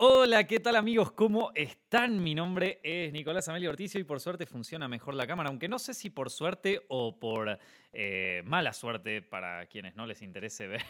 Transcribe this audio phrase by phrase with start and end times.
[0.00, 1.10] Hola, ¿qué tal amigos?
[1.10, 2.22] ¿Cómo están?
[2.22, 5.80] Mi nombre es Nicolás Amelio Orticio y por suerte funciona mejor la cámara, aunque no
[5.80, 7.58] sé si por suerte o por
[7.92, 10.82] eh, mala suerte para quienes no les interese ver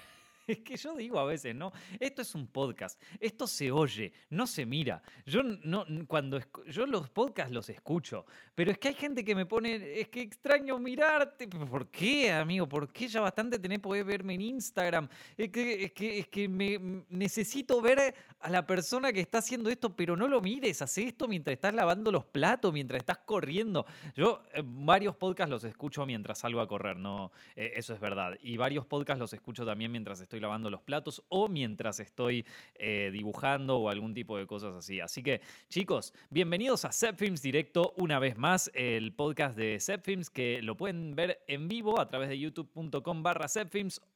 [0.48, 1.72] Es que yo digo a veces, ¿no?
[2.00, 5.02] Esto es un podcast, esto se oye, no se mira.
[5.26, 9.44] Yo no cuando yo los podcasts los escucho, pero es que hay gente que me
[9.44, 11.46] pone, es que extraño mirarte.
[11.46, 12.66] ¿Por qué, amigo?
[12.66, 15.08] ¿Por qué ya bastante tenés poder verme en Instagram?
[15.36, 19.68] Es que, es que, es que me necesito ver a la persona que está haciendo
[19.68, 23.84] esto, pero no lo mires, hace esto mientras estás lavando los platos, mientras estás corriendo.
[24.14, 28.38] Yo eh, varios podcasts los escucho mientras salgo a correr, no, eh, eso es verdad.
[28.40, 33.10] Y varios podcasts los escucho también mientras estoy lavando los platos o mientras estoy eh,
[33.12, 35.00] dibujando o algún tipo de cosas así.
[35.00, 40.60] Así que, chicos, bienvenidos a Films Directo una vez más, el podcast de Films que
[40.62, 43.46] lo pueden ver en vivo a través de youtube.com barra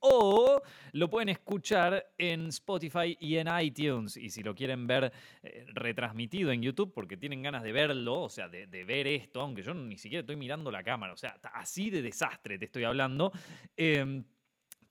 [0.00, 0.62] o
[0.92, 4.16] lo pueden escuchar en Spotify y en iTunes.
[4.16, 5.12] Y si lo quieren ver
[5.42, 9.62] eh, retransmitido en YouTube porque tienen ganas de verlo, o sea, de, ver esto, aunque
[9.62, 13.32] yo ni siquiera estoy mirando la cámara, o sea, así de desastre te estoy hablando.
[13.76, 14.24] Em,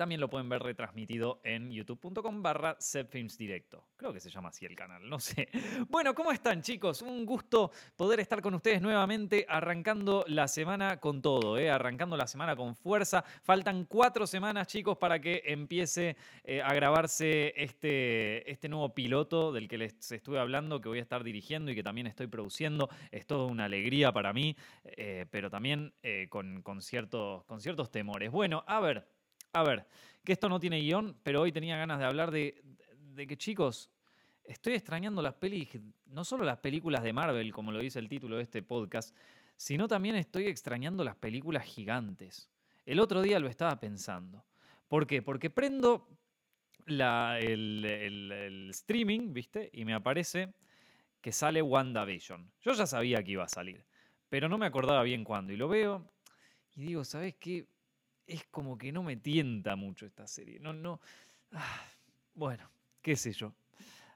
[0.01, 2.75] también lo pueden ver retransmitido en youtube.com barra
[3.37, 3.85] Directo.
[3.95, 5.47] Creo que se llama así el canal, no sé.
[5.89, 7.03] Bueno, ¿cómo están chicos?
[7.03, 11.69] Un gusto poder estar con ustedes nuevamente arrancando la semana con todo, ¿eh?
[11.69, 13.23] arrancando la semana con fuerza.
[13.43, 19.67] Faltan cuatro semanas chicos para que empiece eh, a grabarse este, este nuevo piloto del
[19.67, 22.89] que les estuve hablando, que voy a estar dirigiendo y que también estoy produciendo.
[23.11, 27.91] Es toda una alegría para mí, eh, pero también eh, con, con, ciertos, con ciertos
[27.91, 28.31] temores.
[28.31, 29.20] Bueno, a ver.
[29.53, 29.85] A ver,
[30.23, 32.63] que esto no tiene guion, pero hoy tenía ganas de hablar de,
[33.15, 33.89] que, chicos,
[34.43, 35.69] estoy extrañando las pelis,
[36.05, 39.15] no solo las películas de Marvel, como lo dice el título de este podcast,
[39.57, 42.49] sino también estoy extrañando las películas gigantes.
[42.85, 44.45] El otro día lo estaba pensando.
[44.87, 45.21] ¿Por qué?
[45.21, 46.07] Porque prendo
[46.87, 49.69] el, el, streaming, ¿viste?
[49.73, 50.53] Y me aparece
[51.21, 52.51] que sale WandaVision.
[52.61, 53.85] Yo ya sabía que iba a salir,
[54.29, 55.53] pero no me acordaba bien cuándo.
[55.53, 56.09] Y lo veo
[56.75, 57.67] y digo, ¿sabes qué?
[58.31, 60.59] Es como que no me tienta mucho esta serie.
[60.59, 61.01] No, no.
[61.51, 61.81] Ah,
[62.33, 62.69] bueno,
[63.01, 63.53] qué sé yo.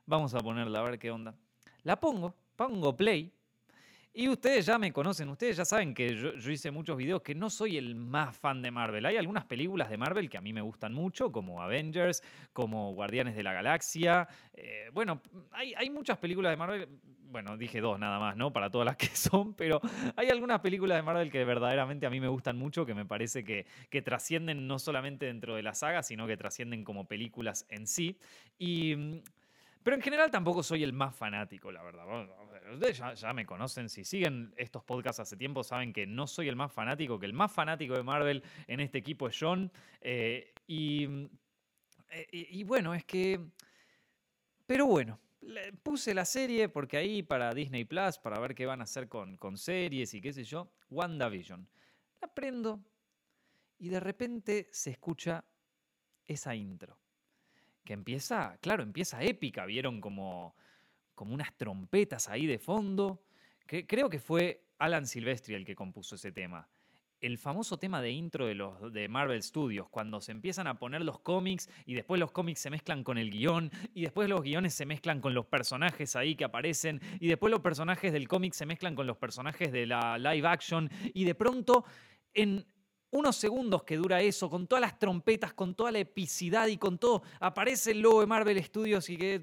[0.05, 1.35] Vamos a ponerla a ver qué onda.
[1.83, 3.33] La pongo, pongo play
[4.17, 7.49] y ustedes ya me conocen, ustedes ya saben que yo, hice muchos videos que no
[7.49, 9.05] soy el más fan de Marvel.
[9.05, 13.35] Hay algunas películas de Marvel que a mí me gustan mucho, como Avengers, como Guardianes
[13.35, 14.25] de la Galaxia.
[14.53, 15.21] Eh, bueno,
[15.51, 16.87] hay, muchas películas de Marvel,
[17.25, 18.53] bueno, dije dos nada más, ¿no?
[18.53, 19.81] Para todas las que son, pero
[20.15, 23.43] hay algunas películas de Marvel que verdaderamente a mí me gustan mucho, que me parece
[23.43, 27.85] que, que trascienden no solamente dentro de la saga, sino que trascienden como películas en
[27.85, 28.17] sí.
[28.57, 29.21] Y
[29.85, 32.05] pero en general tampoco soy el más fanático, la verdad.
[32.73, 36.55] Ustedes ya, me conocen, si siguen estos podcasts hace tiempo, saben que no soy el
[36.55, 39.71] más fanático, que el más fanático de Marvel en este equipo es John.
[40.01, 43.39] Eh, eh, y, bueno, es que...
[44.65, 45.19] Pero bueno,
[45.83, 49.37] puse la serie porque ahí para Disney Plus, para ver qué van a hacer con,
[49.37, 51.67] con series y qué sé yo, WandaVision.
[52.21, 52.83] La prendo
[53.77, 55.43] y de repente se escucha
[56.25, 56.97] esa intro
[57.85, 60.55] que empieza, claro, empieza épica, vieron como,
[61.15, 63.23] como unas trompetas ahí de fondo.
[63.65, 66.67] Que, creo que fue Alan Silvestri el que compuso ese tema.
[67.21, 71.01] El famoso tema de intro de, los, de Marvel Studios, cuando se empiezan a poner
[71.01, 74.73] los cómics y después los cómics se mezclan con el guion y después los guiones
[74.75, 78.65] se mezclan con los personajes ahí que aparecen y después los personajes del cómic se
[78.65, 81.85] mezclan con los personajes de la live action y de pronto
[82.33, 82.67] en
[83.11, 86.97] unos segundos que dura eso, con todas las trompetas, con toda la epicidad y con
[86.97, 89.41] todo, aparece el logo de Marvel Studios y que...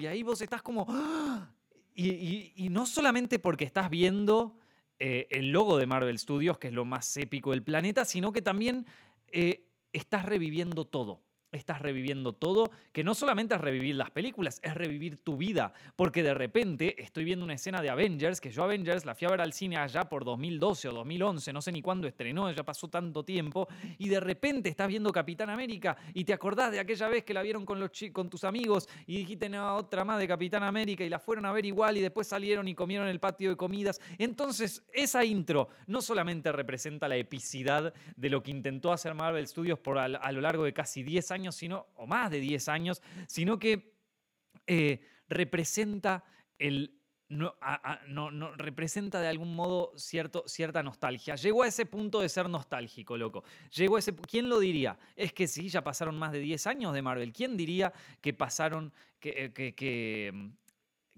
[0.00, 0.86] y ahí vos estás como...
[0.88, 1.52] ¡ah!
[1.94, 4.58] Y, no solamente porque estás viendo
[4.98, 8.42] eh, el logo de Marvel Studios, que es lo más épico del planeta, sino que
[8.42, 8.86] también
[9.28, 11.25] eh, estás reviviendo todo
[11.56, 16.22] estás reviviendo todo, que no solamente es revivir las películas, es revivir tu vida, porque
[16.22, 19.40] de repente estoy viendo una escena de Avengers, que yo Avengers la fui a ver
[19.40, 23.24] al cine allá por 2012 o 2011, no sé ni cuándo estrenó, ya pasó tanto
[23.24, 23.68] tiempo,
[23.98, 27.42] y de repente estás viendo Capitán América y te acordás de aquella vez que la
[27.42, 31.08] vieron con, los con tus amigos y dijiste, no, otra más de Capitán América y
[31.08, 34.00] la fueron a ver igual y después salieron y comieron el patio de comidas.
[34.18, 39.78] Entonces, esa intro no solamente representa la epicidad de lo que intentó hacer Marvel Studios
[39.78, 43.58] por a, lo largo de casi 10 años, sino, o más de 10 años, sino
[43.58, 43.94] que
[44.66, 46.24] eh, representa
[46.58, 46.96] el
[47.28, 47.56] no,
[48.06, 51.34] no, representa de algún modo cierto, cierta nostalgia.
[51.34, 53.42] Llegó a ese punto de ser nostálgico, loco.
[53.74, 54.96] Llegó a ese ¿Quién lo diría?
[55.16, 57.32] Es que sí, ya pasaron más de 10 años de Marvel.
[57.32, 60.50] ¿Quién diría que pasaron, que, que, que,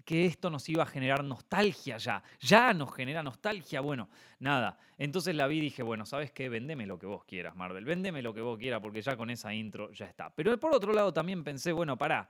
[0.09, 2.23] que esto nos iba a generar nostalgia ya.
[2.39, 3.79] Ya nos genera nostalgia.
[3.79, 4.09] Bueno,
[4.39, 4.79] nada.
[4.97, 6.49] Entonces la vi y dije, bueno, ¿sabes qué?
[6.49, 7.85] Vendeme lo que vos quieras, Marvel.
[7.85, 10.31] Vendeme lo que vos quieras porque ya con esa intro ya está.
[10.31, 12.27] Pero por otro lado también pensé, bueno, pará.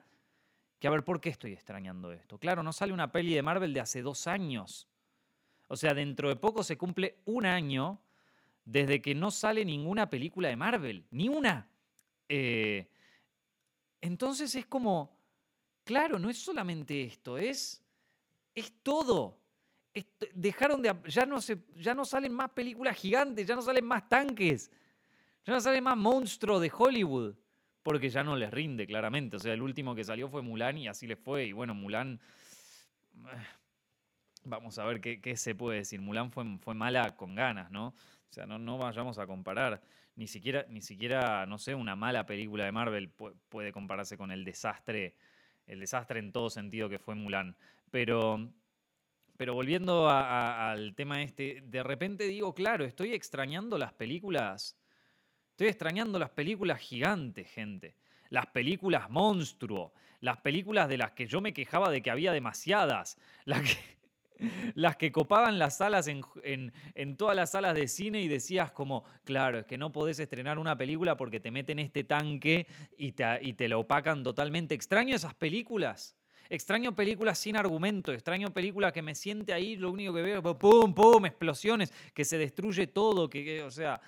[0.77, 2.37] Que a ver, ¿por qué estoy extrañando esto?
[2.37, 4.89] Claro, no sale una peli de Marvel de hace dos años.
[5.69, 8.01] O sea, dentro de poco se cumple un año
[8.65, 11.05] desde que no sale ninguna película de Marvel.
[11.11, 11.69] Ni una.
[12.27, 12.89] Eh,
[14.01, 15.17] entonces es como,
[15.89, 17.83] claro, no es solamente esto, es,
[18.53, 19.39] es todo.
[20.36, 24.07] dejaron de, ya no, se, ya no salen más películas gigantes, ya no salen más
[24.07, 24.69] tanques,
[25.44, 27.33] ya no sale más monstruos de Hollywood
[27.81, 29.38] porque ya no les rinde, claramente.
[29.38, 31.45] O sea, el último que salió fue Mulan y así le fue.
[31.45, 32.19] Y bueno, Mulan.
[33.15, 33.45] Eh,
[34.44, 36.00] vamos a ver qué, se puede decir.
[36.00, 37.88] Mulan fue, fue mala con ganas, ¿no?
[37.88, 39.81] O sea, no, no vayamos a comparar.
[40.15, 44.45] Ni siquiera, ni siquiera, no sé, una mala película de Marvel puede compararse con el
[44.45, 45.15] desastre,
[45.69, 47.56] el desastre en todo sentido que fue Mulan.
[47.89, 48.51] Pero,
[49.38, 54.75] pero volviendo al tema este, de repente digo, claro, estoy extrañando las películas
[55.60, 57.98] Estoy extrañando las películas gigantes, gente.
[58.30, 59.94] Las películas monstruo.
[60.21, 63.18] Las películas de las que yo me quejaba de que había demasiadas.
[63.44, 63.98] Las que,
[64.75, 69.03] las que copaban las salas en, en, todas las salas de cine y decías como,
[69.24, 73.25] claro, es que no podés estrenar una película porque te meten este tanque y te,
[73.41, 74.75] y te lo opacan totalmente.
[74.75, 76.15] Extraño esas películas.
[76.51, 80.57] Extraño películas sin argumento, extraño películas que me siente ahí, lo único que veo es
[80.57, 84.01] pum, pum, explosiones, que se destruye todo, que o sea,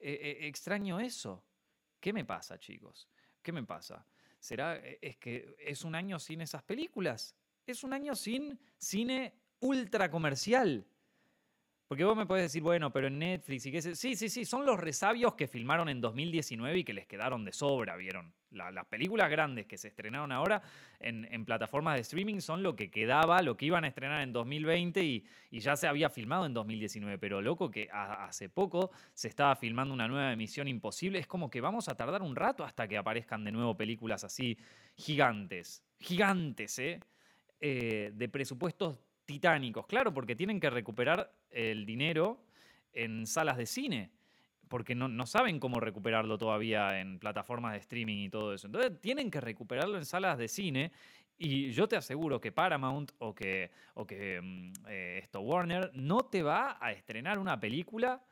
[0.00, 1.44] eh, eh, extraño eso.
[2.00, 3.08] ¿Qué me pasa, chicos?
[3.40, 4.04] ¿Qué me pasa?
[4.40, 7.36] ¿Será eh, es que es un año sin esas películas?
[7.64, 9.32] Es un año sin cine
[9.64, 10.86] ultra comercial.
[11.88, 13.94] Porque vos me podés decir, bueno, pero en Netflix y qué sé.
[13.94, 17.52] Sí, sí, sí, son los resabios que filmaron en 2019 y que les quedaron de
[17.52, 18.32] sobra, ¿vieron?
[18.54, 20.62] las películas grandes que se estrenaron ahora
[21.00, 25.02] en, plataformas de streaming son lo que quedaba, lo que iban a estrenar en 2020
[25.02, 27.18] y, ya se había filmado en 2019.
[27.18, 31.18] Pero loco, que hace poco se estaba filmando una nueva emisión imposible.
[31.18, 34.56] Es como que vamos a tardar un rato hasta que aparezcan de nuevo películas así
[34.96, 35.82] gigantes.
[35.98, 37.00] Gigantes, ¿eh?
[37.60, 39.86] eh de presupuestos titánicos.
[39.86, 42.40] Claro, porque tienen que recuperar el dinero
[42.92, 44.10] en salas de cine,
[44.68, 48.66] porque no, saben cómo recuperarlo todavía en plataformas de streaming y todo eso.
[48.66, 50.92] Entonces tienen que recuperarlo en salas de cine
[51.36, 56.20] y yo te aseguro que Paramount o que, o que mm, eh, esto Warner no
[56.20, 58.22] te va a estrenar una película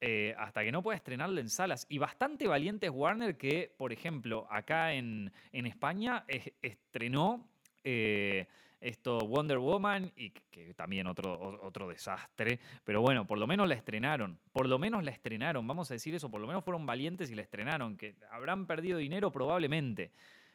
[0.00, 1.86] eh, hasta que no pueda estrenarla en salas.
[1.88, 6.24] Y bastante valiente es Warner que, por ejemplo, acá en, España
[6.62, 7.48] estrenó...
[7.84, 8.46] Eh,
[8.80, 13.74] esto Wonder Woman y que, también otro, otro desastre, pero bueno, por lo menos la
[13.74, 17.30] estrenaron, por lo menos la estrenaron, vamos a decir eso, por lo menos fueron valientes
[17.30, 20.12] y la estrenaron, que habrán perdido dinero probablemente,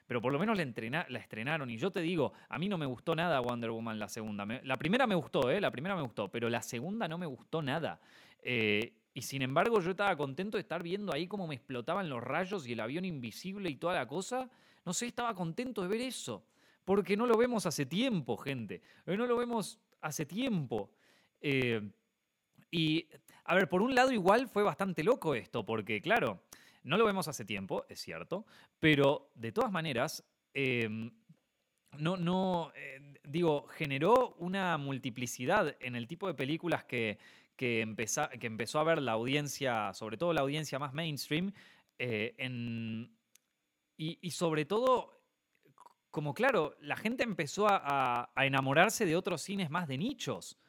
[0.08, 2.86] pero por lo menos la, la estrenaron y yo te digo, a mí no me
[2.86, 5.60] gustó nada Wonder Woman la segunda, la primera me gustó, ¿eh?
[5.60, 8.00] la primera me gustó, pero la segunda no me gustó nada.
[8.42, 12.22] Eh, y sin embargo yo estaba contento de estar viendo ahí cómo me explotaban los
[12.22, 14.50] rayos y el avión invisible y toda la cosa.
[14.86, 16.44] No sé, estaba contento de ver eso
[16.86, 18.82] porque no lo vemos hace tiempo, gente.
[19.06, 20.92] Eh, no lo vemos hace tiempo.
[21.42, 21.82] Eh,
[22.72, 23.08] y,
[23.46, 26.44] a ver, por un lado igual fue bastante loco esto, porque claro,
[26.84, 28.46] no lo vemos hace tiempo, es cierto,
[28.80, 31.12] pero de todas maneras, em,
[31.98, 37.20] no, no, eh, digo, generó una multiplicidad en el tipo de películas que,
[37.56, 41.54] que, empezó a ver la audiencia, sobre todo la audiencia más mainstream,
[43.96, 45.23] y, y sobre todo
[46.14, 50.60] como claro, la gente empezó a, enamorarse de otros cines más de nichos.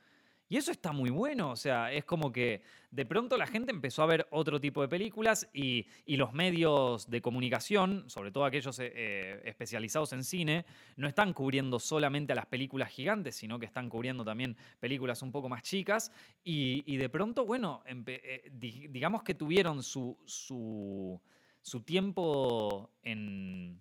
[0.49, 4.03] Y eso está muy bueno, o sea, es como que de pronto la gente empezó
[4.03, 8.91] a ver otro tipo de películas y, los medios de comunicación, sobre todo aquellos eh,
[8.95, 10.65] eh, especializados en cine,
[10.97, 15.31] no están cubriendo solamente a las películas gigantes, sino que están cubriendo también películas un
[15.31, 16.11] poco más chicas.
[16.43, 23.79] Y, de pronto, bueno, eh, digamos que tuvieron su, su tiempo en,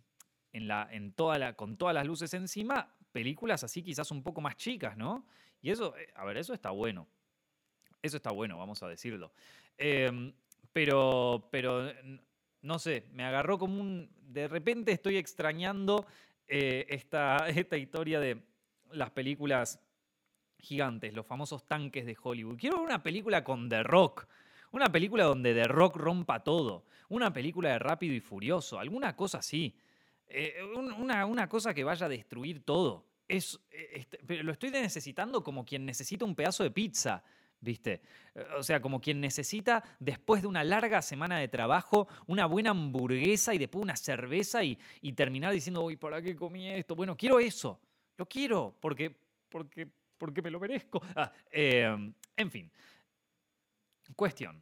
[0.53, 4.39] en la, en toda la, con todas las luces encima, películas así quizás un poco
[4.39, 5.25] más chicas, ¿no?
[5.61, 7.07] Y eso, eh, a ver, eso está bueno.
[8.01, 9.33] Eso está bueno, vamos a decirlo.
[9.77, 10.33] Em,
[10.71, 11.91] pero, pero,
[12.61, 14.09] no sé, me agarró como un...
[14.21, 16.05] De repente estoy extrañando
[16.47, 18.43] eh, esta, esta historia de
[18.91, 19.79] las películas
[20.59, 22.57] gigantes, los famosos tanques de Hollywood.
[22.57, 24.27] Quiero ver una película con The Rock.
[24.71, 26.85] Una película donde The Rock rompa todo.
[27.09, 28.79] Una película de Rápido y Furioso.
[28.79, 29.75] Alguna cosa así.
[30.27, 33.05] Eh, una, cosa que vaya a destruir todo.
[33.27, 37.23] Es, eh, este, lo estoy necesitando como quien necesita un pedazo de pizza.
[37.59, 38.01] ¿Viste?
[38.57, 43.53] O sea, como quien necesita, después de una larga semana de trabajo, una buena hamburguesa
[43.53, 44.77] y después una cerveza y,
[45.15, 46.93] terminar diciendo, uy, ¿para qué comí esto?
[46.93, 47.79] Bueno, quiero eso.
[48.17, 49.15] Lo quiero, porque,
[49.47, 49.87] porque,
[50.17, 51.01] porque me lo merezco.
[51.15, 52.69] Ah, em, en fin.
[54.13, 54.61] Cuestión.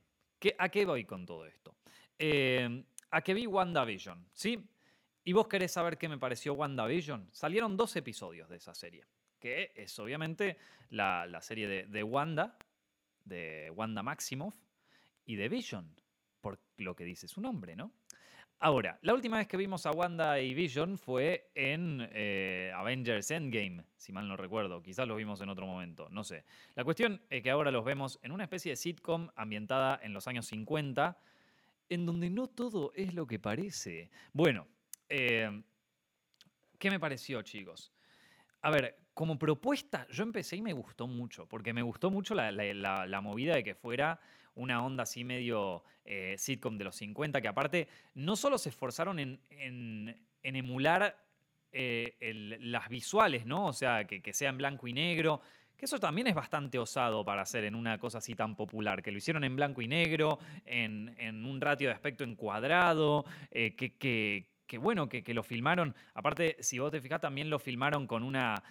[0.59, 1.75] ¿A qué voy con todo esto?
[2.19, 4.63] Em, a que vi WandaVision, ¿sí?
[5.23, 9.05] Y vos querés saber qué me pareció WandaVision, salieron dos episodios de esa serie,
[9.39, 10.57] que es obviamente
[10.89, 12.57] la, serie de, Wanda,
[13.25, 14.55] de Wanda Maximoff,
[15.25, 15.95] y de Vision,
[16.41, 17.93] por lo que dice su nombre, ¿no?
[18.63, 23.83] Ahora, la última vez que vimos a Wanda y Vision fue en eh, Avengers Endgame,
[23.97, 24.83] si mal no recuerdo.
[24.83, 26.45] Quizás los vimos en otro momento, no sé.
[26.75, 30.27] La cuestión es que ahora los vemos en una especie de sitcom ambientada en los
[30.27, 31.17] años 50,
[31.89, 34.11] en donde no todo es lo que parece.
[34.31, 34.67] Bueno,
[35.11, 35.61] eh,
[36.79, 37.91] ¿qué me pareció, chicos?
[38.61, 43.21] A ver, como propuesta, yo empecé y me gustó mucho, porque me gustó mucho la
[43.21, 44.19] movida de que fuera
[44.55, 49.19] una onda así medio eh, sitcom de los 50, que aparte no solo se esforzaron
[49.19, 51.17] en, emular
[51.71, 53.67] eh, las visuales, ¿no?
[53.67, 55.41] O sea, que, que sea en blanco y negro,
[55.77, 59.11] que eso también es bastante osado para hacer en una cosa así tan popular, que
[59.11, 65.23] lo hicieron en blanco y negro, en, un ratio de aspecto encuadrado, que, bueno, que,
[65.33, 68.63] lo filmaron, aparte, si vos te fijas, también lo filmaron con una,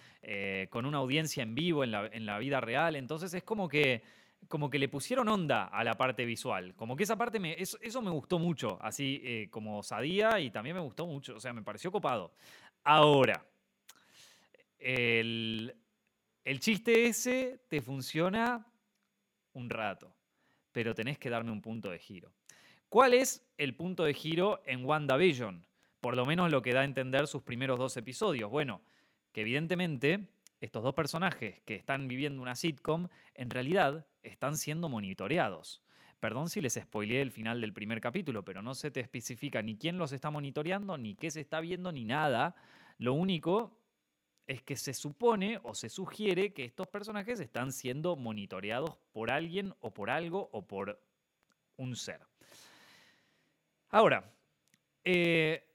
[0.69, 4.01] con una audiencia en vivo en la, en la vida real, entonces es como que
[4.47, 6.73] como que le pusieron onda a la parte visual.
[6.75, 10.75] Como que esa parte, me, eso, me gustó mucho, así eh, como osadía y también
[10.75, 12.33] me gustó mucho, o sea, me pareció copado.
[12.83, 13.45] Ahora,
[14.79, 15.75] el,
[16.43, 18.65] el chiste ese te funciona
[19.53, 20.13] un rato,
[20.71, 22.31] pero tenés que darme un punto de giro.
[22.89, 25.65] ¿Cuál es el punto de giro en WandaVision?
[26.01, 28.49] Por lo menos lo que da a entender sus primeros dos episodios.
[28.49, 28.81] Bueno,
[29.31, 30.27] que evidentemente
[30.59, 35.81] estos dos personajes que están viviendo una sitcom, en realidad están siendo monitoreados.
[36.19, 39.75] Perdón si les spoileé el final del primer capítulo, pero no se te especifica ni
[39.75, 42.55] quién los está monitoreando, ni qué se está viendo, ni nada.
[42.99, 43.75] Lo único
[44.45, 49.73] es que se supone o se sugiere que estos personajes están siendo monitoreados por alguien
[49.79, 51.01] o por algo o por
[51.77, 52.21] un ser.
[53.89, 54.31] Ahora,
[55.03, 55.70] eh,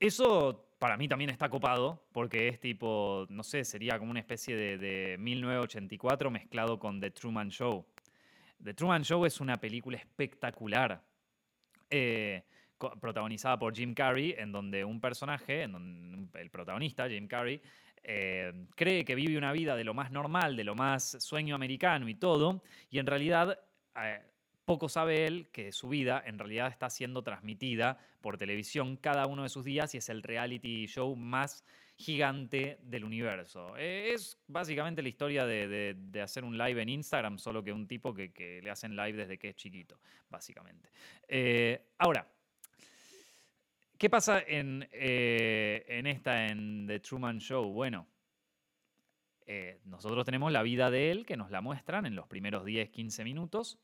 [0.00, 4.56] eso para mí también está copado, porque es tipo, no sé, sería como una especie
[4.56, 7.86] de, 1984 mezclado con The Truman Show.
[8.62, 11.02] The Truman Show es una película espectacular,
[11.88, 12.44] eh,
[13.00, 17.60] protagonizada por Jim Carrey, en donde un personaje, el protagonista, Jim Carrey,
[18.02, 22.08] eh, cree que vive una vida de lo más normal, de lo más sueño americano
[22.08, 23.58] y todo, y en realidad
[24.00, 24.20] eh,
[24.66, 29.44] poco sabe él que su vida en realidad está siendo transmitida por televisión cada uno
[29.44, 31.64] de sus días y es el reality show más
[31.96, 33.76] gigante del universo.
[33.78, 38.12] Eh, es básicamente la historia de, hacer un live en Instagram, solo que un tipo
[38.12, 40.90] que, le hacen live desde que es chiquito, básicamente.
[41.28, 42.26] Eh, ahora,
[43.96, 47.72] ¿qué pasa en, eh, en esta, en The Truman Show?
[47.72, 48.08] Bueno,
[49.84, 53.22] nosotros tenemos la vida de él que nos la muestran en los primeros 10, 15
[53.22, 53.78] minutos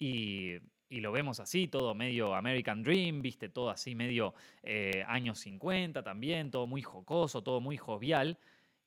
[0.00, 6.02] y, lo vemos así, todo medio American Dream, viste, todo así medio eh, años 50
[6.02, 8.38] también, todo muy jocoso, todo muy jovial.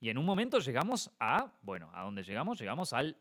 [0.02, 2.60] Y en un momento llegamos a, bueno, ¿a dónde llegamos?
[2.60, 3.16] Llegamos al,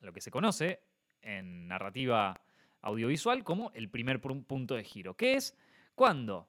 [0.00, 0.80] lo que se conoce
[1.22, 2.40] en narrativa
[2.82, 5.56] audiovisual como el primer punto de giro, que es
[5.94, 6.46] cuando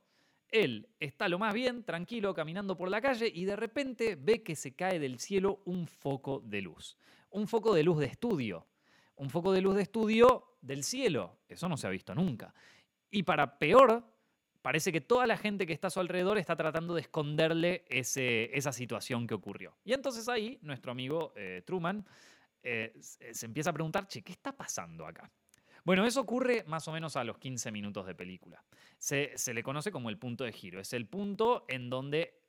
[0.49, 4.55] él está lo más bien, tranquilo, caminando por la calle y de repente ve que
[4.55, 6.97] se cae del cielo un foco de luz.
[7.31, 8.67] Un foco de luz de estudio.
[9.15, 11.39] Un foco de luz de estudio del cielo.
[11.47, 12.53] Eso no se ha visto nunca.
[13.09, 14.03] Y para peor,
[14.61, 18.71] parece que toda la gente que está a su alrededor está tratando de esconderle esa
[18.71, 19.75] situación que ocurrió.
[19.83, 22.05] Y entonces ahí nuestro amigo eh, Truman
[22.63, 25.29] eh, se empieza a preguntar, che, ¿qué está pasando acá?
[25.83, 28.63] Bueno, eso ocurre más o menos a los 15 minutos de película.
[28.99, 30.79] Se, se le conoce como el punto de giro.
[30.79, 32.40] Es el punto en donde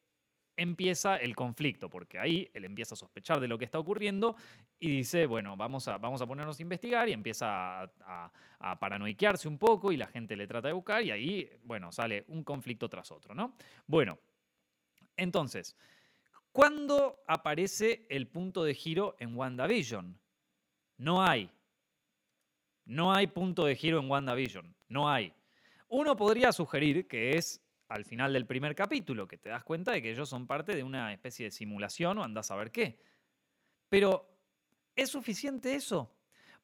[0.56, 4.36] empieza el conflicto, porque ahí él empieza a sospechar de lo que está ocurriendo
[4.78, 8.30] y dice, bueno, vamos a, vamos a ponernos a investigar y empieza a,
[8.78, 12.44] paranoiquearse un poco y la gente le trata de buscar y ahí, bueno, sale un
[12.44, 13.54] conflicto tras otro, ¿no?
[13.86, 14.18] Bueno,
[15.16, 15.76] entonces,
[16.52, 20.18] ¿cuándo aparece el punto de giro en WandaVision?
[20.98, 21.50] No hay.
[22.84, 24.74] No hay punto de giro en WandaVision.
[24.88, 25.32] No hay.
[25.88, 27.61] Uno podría sugerir que es
[27.92, 30.82] al final del primer capítulo, que te das cuenta de que ellos son parte de
[30.82, 32.98] una especie de simulación o andás a ver qué.
[33.88, 34.28] Pero,
[34.96, 36.10] ¿es suficiente eso?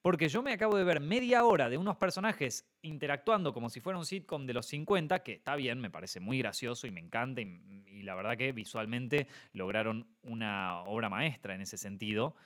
[0.01, 3.99] Porque yo me acabo de ver media hora de unos personajes interactuando como si fuera
[3.99, 7.43] un sitcom de los 50, que está bien, me parece muy gracioso y me encanta,
[7.43, 12.37] y, y la verdad que visualmente lograron una obra maestra en ese sentido.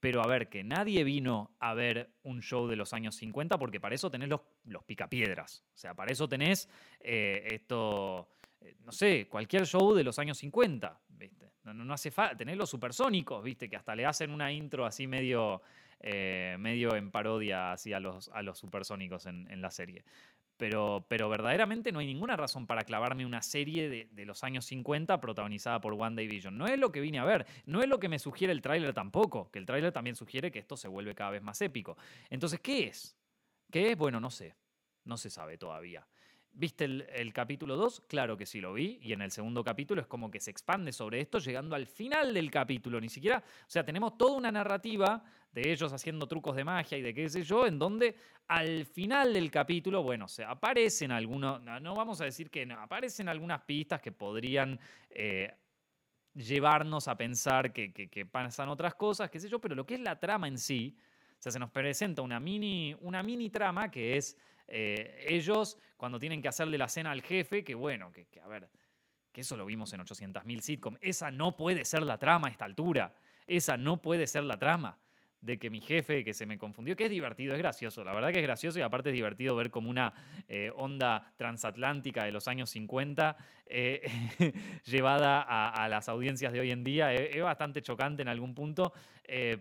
[0.00, 3.80] Pero a ver, que nadie vino a ver un show de los años 50 porque
[3.80, 5.64] para eso tenés los, los picapiedras.
[5.74, 6.68] O sea, para eso tenés
[7.00, 8.28] eh, esto,
[8.60, 11.52] eh, no sé, cualquier show de los años 50, ¿viste?
[11.64, 13.68] No, no, hace falta, tenés los supersónicos, ¿viste?
[13.68, 15.62] Que hasta le hacen una intro así medio,
[15.98, 20.04] eh, medio en parodia así a los, a los supersónicos en, en la serie.
[20.56, 25.20] Pero, pero verdaderamente no hay ninguna razón para clavarme una serie de, los años 50
[25.20, 26.56] protagonizada por One Vision.
[26.56, 28.92] No es lo que vine a ver, no es lo que me sugiere el tráiler
[28.92, 31.96] tampoco, que el tráiler también sugiere que esto se vuelve cada vez más épico.
[32.30, 33.16] Entonces, ¿qué es?
[33.70, 33.96] ¿Qué es?
[33.96, 34.54] Bueno, no sé,
[35.04, 36.06] no se sabe todavía.
[36.58, 38.04] ¿Viste el, capítulo 2?
[38.08, 38.98] Claro que sí lo vi.
[39.02, 42.32] Y en el segundo capítulo es como que se expande sobre esto, llegando al final
[42.32, 42.98] del capítulo.
[42.98, 43.44] Ni siquiera.
[43.46, 45.22] O sea, tenemos toda una narrativa
[45.52, 48.16] de ellos haciendo trucos de magia y de qué sé yo, en donde
[48.48, 51.60] al final del capítulo, bueno, se aparecen algunos.
[51.60, 54.80] No, vamos a decir que no, aparecen algunas pistas que podrían.
[55.10, 55.52] Eh,
[56.34, 60.00] llevarnos a pensar que, que, pasan otras cosas, qué sé yo, pero lo que es
[60.00, 60.94] la trama en sí,
[61.38, 64.36] o sea, se nos presenta una mini, una mini trama que es
[64.68, 68.68] eh, ellos, cuando tienen que hacerle la cena al jefe, que bueno, que, a ver,
[69.32, 72.64] que eso lo vimos en 800.000 sitcom, esa no puede ser la trama a esta
[72.64, 73.14] altura,
[73.46, 74.98] esa no puede ser la trama
[75.40, 78.32] de que mi jefe, que se me confundió, que es divertido, es gracioso, la verdad
[78.32, 80.12] que es gracioso y aparte es divertido ver como una
[80.48, 84.00] eh, onda transatlántica de los años 50 eh,
[84.86, 88.92] llevada a, las audiencias de hoy en día, es, bastante chocante en algún punto,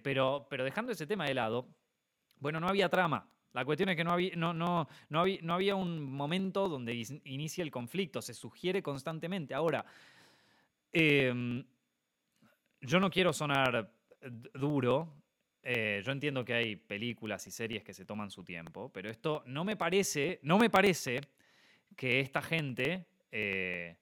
[0.01, 1.67] pero, pero dejando ese tema de lado,
[2.39, 5.53] bueno, no había trama, la cuestión es que no había, no, no, no había, no
[5.53, 6.93] había un momento donde
[7.23, 9.53] inicia el conflicto, se sugiere constantemente.
[9.53, 9.85] Ahora,
[10.91, 11.63] em,
[12.81, 13.89] yo no quiero sonar
[14.53, 15.13] duro,
[15.63, 19.41] eh, yo entiendo que hay películas y series que se toman su tiempo, pero esto
[19.45, 21.21] no me parece, no me parece
[21.95, 23.95] que esta gente, eh,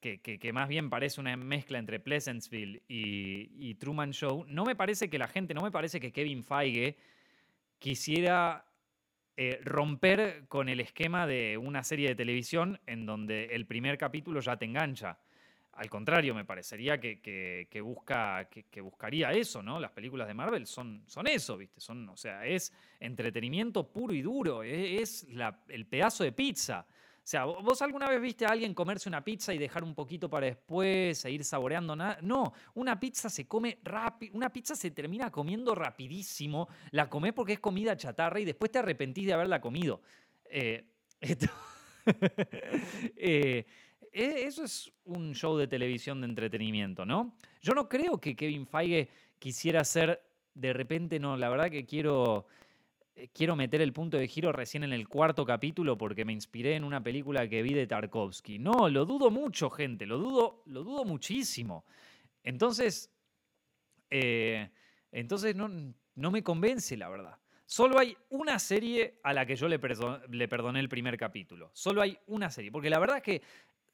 [0.00, 5.10] que, más bien parece una mezcla entre Pleasantville y, y, Truman Show, no me parece
[5.10, 6.96] que la gente, no me parece que Kevin Feige
[7.82, 8.64] quisiera
[9.36, 14.40] eh, romper con el esquema de una serie de televisión en donde el primer capítulo
[14.40, 15.18] ya te engancha.
[15.72, 19.80] Al contrario, me parecería que, busca, que, buscaría eso, ¿no?
[19.80, 21.80] Las películas de Marvel son, son eso, ¿viste?
[21.80, 25.26] Son, o sea, es entretenimiento puro y duro, es,
[25.68, 26.86] el pedazo de pizza.
[27.22, 30.28] O sea, ¿vos alguna vez viste a alguien comerse una pizza y dejar un poquito
[30.28, 32.18] para después e ir saboreando nada?
[32.20, 37.52] No, una pizza se come rápido, una pizza se termina comiendo rapidísimo, la comés porque
[37.52, 40.02] es comida chatarra y después te arrepentís de haberla comido.
[40.44, 40.84] Eh,
[43.16, 43.66] eh,
[44.12, 47.36] e, eso es un show de televisión de entretenimiento, ¿no?
[47.60, 50.20] Yo no creo que Kevin Feige quisiera ser,
[50.54, 52.46] de repente, no, la verdad que quiero
[53.32, 56.84] quiero meter el punto de giro recién en el cuarto capítulo porque me inspiré en
[56.84, 58.58] una película que vi de Tarkovsky.
[58.58, 61.84] No, lo dudo mucho, gente, lo dudo, lo dudo muchísimo.
[62.42, 63.12] Entonces,
[64.10, 64.70] eh,
[65.10, 65.68] entonces no,
[66.14, 67.38] no, me convence, la verdad.
[67.66, 69.80] Solo hay una serie a la que yo le,
[70.30, 71.70] le perdoné el primer capítulo.
[71.72, 72.70] Solo hay una serie.
[72.70, 73.42] Porque la verdad es que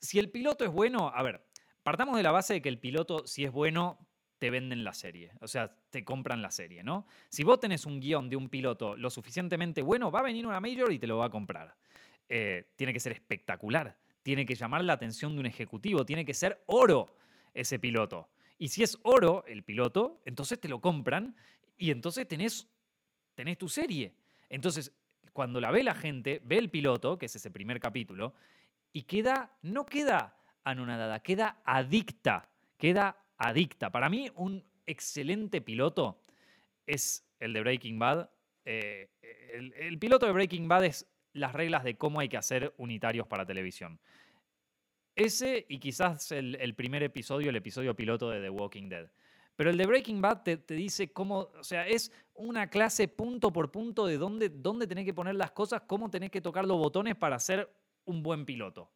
[0.01, 1.45] si el piloto es bueno, a ver,
[1.83, 4.08] partamos de la base de que el piloto, si es bueno,
[4.39, 7.07] te venden la serie, o sea, te compran la serie, ¿no?
[7.29, 10.61] Si vos tenés un guion de un piloto lo suficientemente bueno, va a venir una
[10.61, 11.75] major y te lo va a comprar.
[12.29, 16.35] Eh, tiene que ser espectacular, tiene que llamar la atención de un ejecutivo, tiene que
[16.35, 17.17] ser oro
[17.53, 18.29] ese piloto.
[18.59, 21.35] Y si es oro el piloto, entonces te lo compran
[21.77, 22.69] y entonces tenés,
[23.35, 24.15] tenés tu serie.
[24.49, 24.93] Entonces,
[25.33, 28.35] cuando la ve la gente, ve el piloto, que es ese primer capítulo,
[28.93, 33.91] y queda, no queda anonadada, queda adicta, queda adicta.
[33.91, 36.21] Para mí, un excelente piloto
[36.87, 38.29] es el de Breaking Bad.
[38.65, 39.09] Eh,
[39.53, 43.47] el, piloto de Breaking Bad es las reglas de cómo hay que hacer unitarios para
[43.47, 43.99] televisión.
[45.15, 49.11] Ese y quizás el, primer episodio, el episodio piloto de The Walking Dead.
[49.57, 53.73] Pero el de Breaking Bad te, dice cómo, o sea, es una clase punto por
[53.73, 57.17] punto de dónde, dónde tenés que poner las cosas, cómo tenés que tocar los botones
[57.17, 57.69] para ser
[58.05, 58.89] un buen piloto.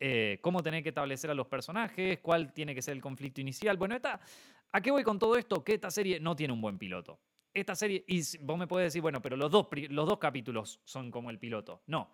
[0.00, 3.76] Eh, cómo tener que establecer a los personajes, cuál tiene que ser el conflicto inicial.
[3.76, 4.20] Bueno, esta,
[4.72, 5.62] ¿a qué voy con todo esto?
[5.62, 7.20] Que esta serie no tiene un buen piloto.
[7.52, 11.10] Esta serie, y vos me puedes decir, bueno, pero los dos, los dos capítulos son
[11.10, 11.82] como el piloto.
[11.86, 12.10] No.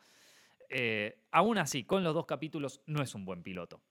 [0.68, 3.82] Eh, aún así, con los dos capítulos no es un buen piloto.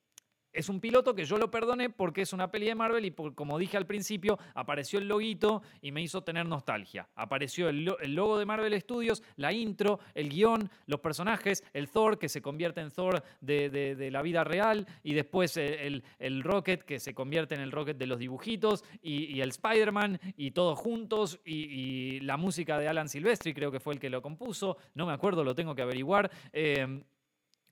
[0.52, 3.60] Es un piloto que yo lo perdoné porque es una peli de Marvel y como
[3.60, 7.08] dije al principio, apareció el loguito y me hizo tener nostalgia.
[7.16, 12.30] Apareció el, logo de Marvel Studios, la intro, el guion, los personajes, el Thor que
[12.30, 16.04] se convierte en Thor de, la vida real y después el,
[16.44, 20.78] Rocket que se convierte en el Rocket de los dibujitos y, el Spider-Man y todos
[20.80, 25.06] juntos y, la música de Alan Silvestri creo que fue el que lo compuso, no
[25.06, 26.30] me acuerdo, lo tengo que averiguar.
[26.52, 27.04] Eh,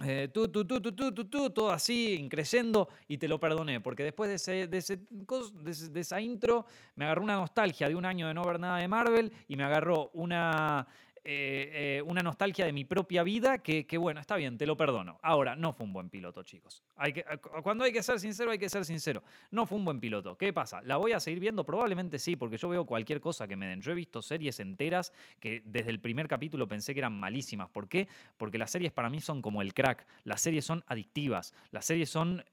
[0.03, 3.81] eh, tú, tú, tú, tú, tú, tú, tú, todo así, increyendo, y te lo perdoné,
[3.81, 8.05] porque después de, ese, de, ese, de, esa intro me agarró una nostalgia de un
[8.05, 10.87] año de no ver nada de Marvel y me agarró una,
[11.29, 15.19] eh, una nostalgia de mi propia vida que, que, bueno, está bien, te lo perdono.
[15.21, 16.85] Ahora, no fue un buen piloto, chicos.
[16.95, 17.25] Hay que,
[17.63, 19.23] cuando hay que ser sincero, hay que ser sincero.
[19.51, 20.37] No fue un buen piloto.
[20.37, 20.81] ¿Qué pasa?
[20.83, 21.65] ¿La voy a seguir viendo?
[21.65, 23.81] Probablemente sí, porque yo veo cualquier cosa que me den.
[23.81, 25.11] Yo he visto series enteras
[25.41, 27.69] que desde el primer capítulo pensé que eran malísimas.
[27.69, 28.07] ¿Por qué?
[28.37, 30.07] Porque las series para mí son como el crack.
[30.23, 31.53] Las series son adictivas.
[31.71, 32.43] Las series son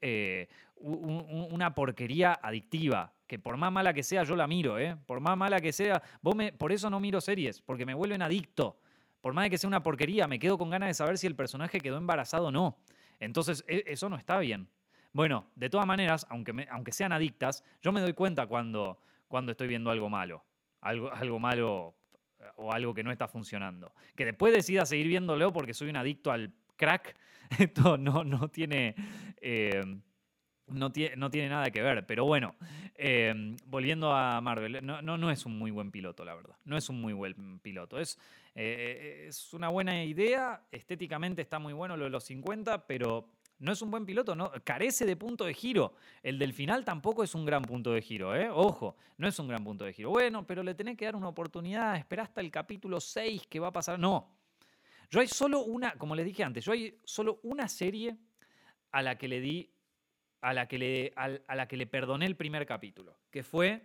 [0.80, 4.96] una porquería adictiva por más mala que sea, yo la miro, ¿eh?
[5.06, 8.22] Por más mala que sea, vos me, por eso no miro series, porque me vuelven
[8.22, 8.78] adicto.
[9.20, 11.34] Por más de que sea una porquería, me quedo con ganas de saber si el
[11.34, 12.78] personaje quedó embarazado o no.
[13.20, 14.68] Entonces, e, eso no está bien.
[15.12, 19.68] Bueno, de todas maneras, aunque, aunque sean adictas, yo me doy cuenta cuando, cuando estoy
[19.68, 20.44] viendo algo malo.
[20.80, 21.94] Algo, algo malo
[22.38, 23.94] eh, o algo que no está funcionando.
[24.14, 27.16] Que después decida seguir viéndolo porque soy un adicto al crack,
[27.58, 28.94] esto no, no tiene...
[29.40, 29.80] Eh,
[30.68, 32.06] no tiene, no tiene, nada que ver.
[32.06, 32.54] Pero bueno,
[32.94, 36.56] em, volviendo a Marvel, no, no, es un muy buen piloto, la verdad.
[36.64, 37.98] No es un muy buen piloto.
[37.98, 38.18] Es,
[38.54, 43.72] eh, es una buena idea, estéticamente está muy bueno lo de los 50, pero no
[43.72, 45.94] es un buen piloto, no, carece de punto de giro.
[46.22, 48.50] El del final tampoco es un gran punto de giro, ¿eh?
[48.50, 50.10] Ojo, no es un gran punto de giro.
[50.10, 53.68] Bueno, pero le tenés que dar una oportunidad, esperá hasta el capítulo 6 que va
[53.68, 53.98] a pasar.
[53.98, 54.28] No.
[55.10, 58.16] Yo hay solo una, como les dije antes, yo hay solo una serie
[58.90, 59.70] a la que le di
[60.44, 63.80] a la que le, a, la que le perdoné el primer capítulo, que fue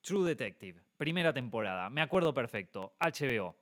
[0.00, 1.90] True Detective, primera temporada.
[1.90, 3.56] Me acuerdo perfecto, HBO.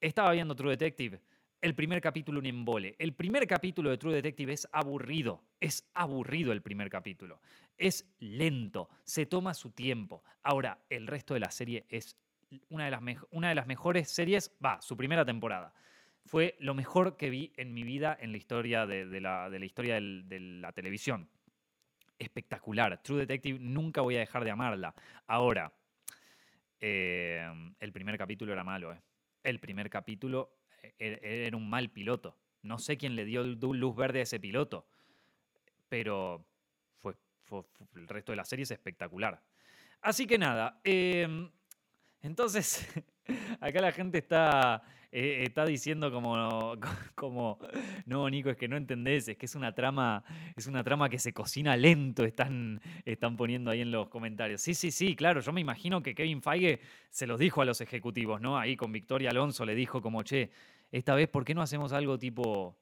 [0.00, 1.20] Estaba viendo True Detective,
[1.60, 2.96] el primer capítulo un embole.
[2.98, 7.40] El primer capítulo de True Detective es aburrido, es aburrido el primer capítulo.
[7.78, 10.24] Es lento, se toma su tiempo.
[10.42, 12.16] Ahora, el resto de la serie es
[12.68, 15.72] una de las, una de las mejores series, va, su primera temporada.
[16.26, 19.64] Fue lo mejor que vi en mi vida en la historia de, la, de la,
[19.64, 21.28] historia de la televisión
[22.20, 23.02] espectacular.
[23.02, 24.94] True Detective nunca voy a dejar de amarla.
[25.26, 25.72] Ahora,
[26.80, 27.44] eh,
[27.80, 28.92] el primer capítulo era malo.
[28.92, 29.00] Eh.
[29.42, 32.36] El primer capítulo eh, er, era un mal piloto.
[32.62, 34.86] No sé quién le dio luz verde a ese piloto,
[35.88, 36.44] pero
[36.98, 37.14] fue,
[37.96, 39.42] el resto de la serie es espectacular.
[40.02, 41.50] Así que nada, em,
[42.22, 42.86] entonces
[43.60, 46.76] acá la gente está eh, está diciendo como,
[47.14, 47.58] como,
[48.06, 50.22] no, Nico, es que no entendés, es que es una trama,
[50.56, 54.60] es una trama que se cocina lento, están, están poniendo ahí en los comentarios.
[54.60, 57.80] Sí, sí, sí, claro, yo me imagino que Kevin Feige se los dijo a los
[57.80, 58.58] ejecutivos, ¿no?
[58.58, 60.50] Ahí con Victoria Alonso le dijo como, che,
[60.92, 62.76] esta vez, ¿por qué no hacemos algo tipo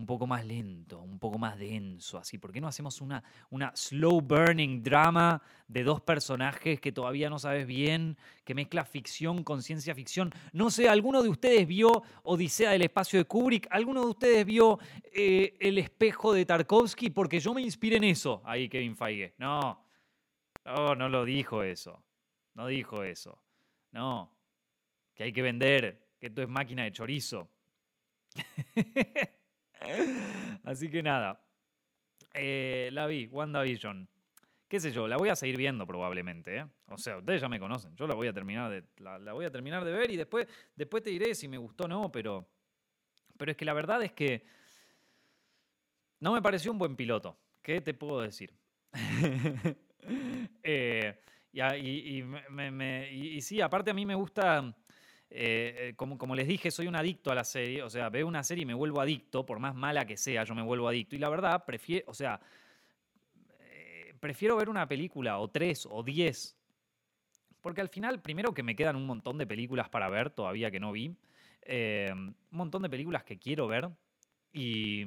[0.00, 2.38] un poco más lento, un poco más denso, así.
[2.38, 7.38] ¿Por qué no hacemos una, una slow burning drama de dos personajes que todavía no
[7.38, 10.32] sabes bien, que mezcla ficción con ciencia ficción?
[10.54, 13.66] No sé, ¿alguno de ustedes vio Odisea del espacio de Kubrick?
[13.70, 14.78] ¿Alguno de ustedes vio
[15.12, 17.10] eh, El espejo de Tarkovsky?
[17.10, 19.34] Porque yo me inspiré en eso, ahí Kevin Feige.
[19.36, 19.84] No,
[20.64, 22.02] no, no lo dijo eso.
[22.54, 23.38] No dijo eso.
[23.92, 24.32] No,
[25.14, 27.50] que hay que vender, que esto es máquina de chorizo.
[30.64, 31.40] Así que nada.
[32.34, 34.08] Eh, la vi, WandaVision.
[34.68, 36.58] Qué sé yo, la voy a seguir viendo probablemente.
[36.58, 36.66] ¿eh?
[36.88, 37.94] O sea, ustedes ya me conocen.
[37.96, 41.02] Yo la voy a terminar de, la, voy a terminar de ver y después, después
[41.02, 42.48] te diré si me gustó o no, pero,
[43.36, 44.44] pero es que la verdad es que
[46.20, 47.36] no me pareció un buen piloto.
[47.62, 48.54] ¿Qué te puedo decir?
[50.62, 51.20] Eh,
[51.52, 54.74] y, sí, aparte a mí me gusta
[55.32, 58.26] eh, eh, como, como, les dije, soy un adicto a la serie, o sea, veo
[58.26, 61.14] una serie y me vuelvo adicto, por más mala que sea, yo me vuelvo adicto.
[61.14, 62.40] Y la verdad, prefiero, o sea,
[63.60, 66.56] eh, prefiero ver una película o tres o diez,
[67.60, 70.80] porque al final, primero que me quedan un montón de películas para ver todavía que
[70.80, 71.14] no vi,
[71.68, 73.88] un montón de películas que quiero ver
[74.52, 75.06] y...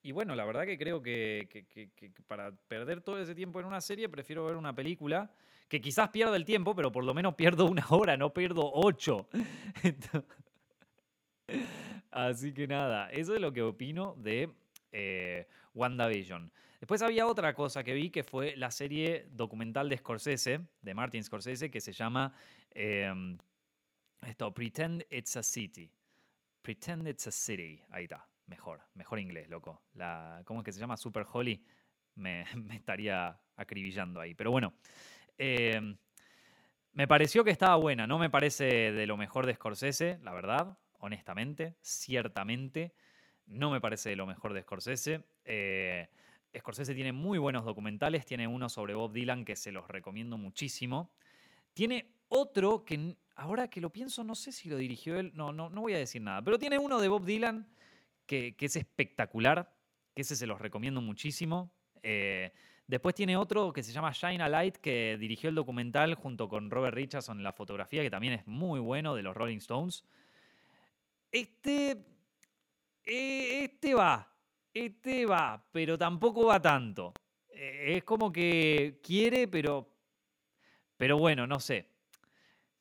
[0.00, 3.80] Y bueno, la verdad que creo que, que para perder todo ese tiempo en una
[3.80, 5.30] serie, prefiero ver una película
[5.68, 9.28] que quizás pierda el tiempo, pero por lo menos pierdo una hora, no pierdo ocho.
[12.10, 14.50] Así que nada, eso es lo que opino de
[14.92, 16.50] eh, WandaVision.
[16.80, 21.24] Después había otra cosa que vi que fue la serie documental de Scorsese, de Martin
[21.24, 22.32] Scorsese, que se llama
[22.70, 23.36] em,
[24.22, 25.90] esto, Pretend It's a City.
[26.62, 27.82] Pretend It's a City.
[27.90, 29.82] Ahí está, mejor, mejor inglés, loco.
[29.94, 30.96] La, ¿Cómo es que se llama?
[30.96, 31.62] Super Holly.
[32.14, 34.34] Me, me estaría acribillando ahí.
[34.34, 34.74] Pero bueno,
[35.38, 35.96] Em,
[36.92, 40.76] me pareció que estaba buena, no me parece de lo mejor de Scorsese, la verdad,
[40.98, 42.92] honestamente, ciertamente,
[43.46, 45.24] no me parece de lo mejor de Scorsese.
[45.44, 46.08] Eh,
[46.56, 51.12] Scorsese tiene muy buenos documentales, tiene uno sobre Bob Dylan que se los recomiendo muchísimo.
[51.72, 55.70] Tiene otro que ahora que lo pienso no sé si lo dirigió él, no, no,
[55.70, 57.68] no voy a decir nada, pero tiene uno de Bob Dylan
[58.26, 59.74] que, es espectacular,
[60.14, 61.72] que ese se los recomiendo muchísimo.
[62.02, 62.52] Eh,
[62.88, 66.70] Después tiene otro que se llama Shine a Light, que dirigió el documental junto con
[66.70, 70.04] Robert Richardson en la fotografía, que también es muy bueno, de los Rolling Stones.
[71.30, 71.90] Este.
[73.04, 74.26] Eh, este va.
[74.72, 77.12] Este va, pero tampoco va tanto.
[77.50, 79.94] Eh, es como que quiere, pero.
[80.96, 81.90] Pero bueno, no sé.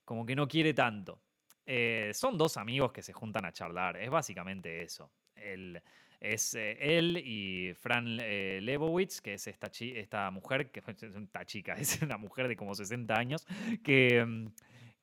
[0.06, 1.22] Como que no quiere tanto.
[1.66, 3.98] Eh, son dos amigos que se juntan a charlar.
[3.98, 5.12] Es básicamente eso.
[5.36, 5.82] El,
[6.20, 11.46] es eh, él y Fran eh, Lebowitz, que es esta, esta mujer, que es esta
[11.46, 13.46] chica, es una mujer de como 60 años,
[13.84, 14.48] que, mm,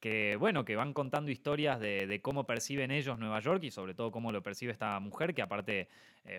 [0.00, 4.10] que bueno, que van contando historias de, cómo perciben ellos Nueva York y sobre todo
[4.10, 5.88] cómo lo percibe esta mujer, que aparte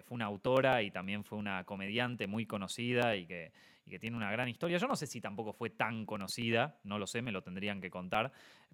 [0.03, 3.51] fue una autora y también fue una comediante muy conocida y que,
[3.85, 4.77] y que tiene una gran historia.
[4.77, 7.89] Yo no sé si tampoco fue tan conocida, no lo sé, me lo tendrían que
[7.89, 8.31] contar,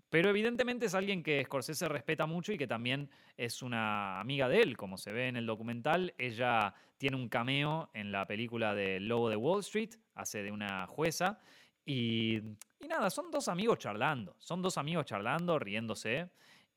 [0.10, 4.62] pero evidentemente es alguien que Scorsese respeta mucho y que también es una amiga de
[4.62, 6.14] él, como se ve en el documental.
[6.18, 10.86] Ella tiene un cameo en la película de Lobo de Wall Street, hace de una
[10.88, 11.40] jueza.
[11.86, 12.40] Y,
[12.88, 16.30] nada, son dos amigos charlando, son dos amigos charlando, riéndose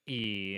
[0.07, 0.57] y,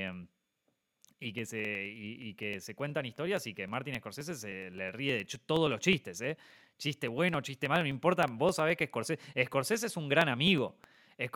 [1.18, 5.14] y, que, se, y, que se cuentan historias y que Martin Scorsese se le ríe
[5.14, 6.36] de todos los chistes, ¿eh?
[6.78, 10.76] Chiste bueno, chiste malo, no importa, vos sabés que Scorsese, Scorsese es un gran amigo.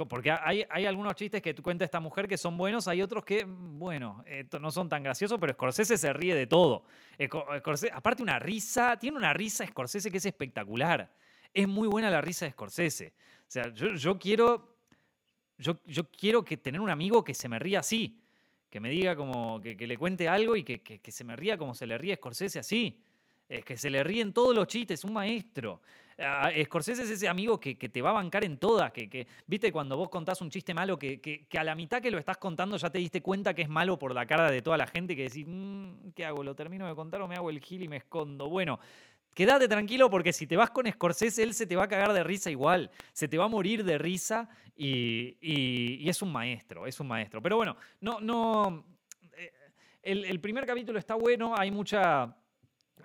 [0.09, 3.47] Porque hay, hay, algunos chistes que cuenta esta mujer que son buenos, hay otros que,
[3.47, 4.23] bueno,
[4.61, 6.85] no son tan graciosos, pero Scorsese se ríe de todo.
[7.93, 11.11] aparte una risa, tiene una risa Scorsese que es espectacular.
[11.55, 13.15] Es muy buena la risa de Scorsese.
[13.49, 14.77] O sea, yo, quiero,
[15.57, 18.21] yo, yo, quiero que tener un amigo que se me ría así,
[18.69, 21.75] que me diga como, que, le cuente algo y que, que, se me ría como
[21.75, 23.03] se le ríe Scorsese así.
[23.51, 25.83] Es que se le ríen todos los chistes, un maestro.
[26.65, 30.09] Scorsese es ese amigo que, te va a bancar en todas, que, viste cuando vos
[30.09, 33.21] contás un chiste malo, que, a la mitad que lo estás contando ya te diste
[33.23, 36.25] cuenta que es malo por la cara de toda la gente, que decís, mm, ¿qué
[36.27, 36.45] hago?
[36.45, 38.49] ¿Lo termino de contar o me hago el gil y me escondo?
[38.49, 38.79] Bueno,
[39.35, 42.23] quédate tranquilo porque si te vas con Scorsese, él se te va a cagar de
[42.23, 47.09] risa igual, se te va a morir de risa y, es un maestro, es un
[47.09, 47.43] maestro.
[47.43, 48.85] Pero bueno, no, no,
[49.33, 49.53] eh,
[50.03, 52.37] el, primer capítulo está bueno, hay mucha,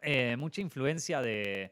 [0.06, 1.72] eh, mucha influencia de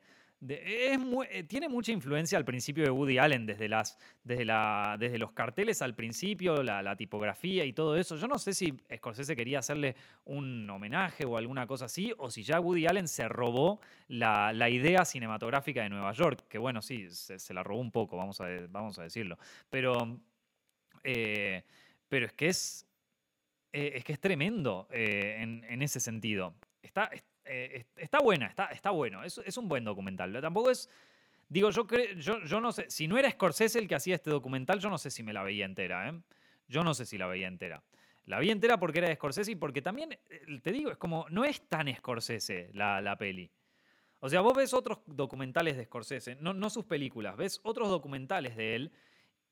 [0.50, 5.32] eh, tiene mucha influencia al principio de Woody Allen, desde, las, desde, la, desde los
[5.32, 8.18] carteles al principio, la, tipografía y todo eso.
[8.18, 12.44] Yo no sé si Scorsese quería hacerle un homenaje o alguna cosa así, o si
[12.44, 17.54] ya Woody Allen se robó la, idea cinematográfica de Nueva York, que bueno, sí, se,
[17.54, 19.38] la robó un poco, vamos a, vamos a decirlo.
[19.70, 20.20] Pero,
[21.04, 21.64] eh,
[22.10, 22.86] pero es que es,
[23.72, 26.54] es que es tremendo en, en, ese sentido.
[26.82, 27.10] Está,
[27.46, 29.24] eh, está buena, está, está bueno.
[29.24, 30.40] Es, un buen documental.
[30.42, 30.90] Tampoco es.
[31.50, 32.90] Digo, yo, creo, yo, yo no sé.
[32.90, 35.44] Si no era Scorsese el que hacía este documental, yo no sé si me la
[35.44, 36.10] veía entera.
[36.10, 36.20] ¿eh?
[36.68, 37.84] Yo no sé si la veía entera.
[38.26, 41.28] La vi entera porque era de Scorsese y porque también, eh, te digo, es como.
[41.30, 43.52] No es tan Scorsese la, la peli.
[44.20, 48.56] O sea, vos ves otros documentales de Scorsese, no, no sus películas, ves otros documentales
[48.56, 48.92] de él.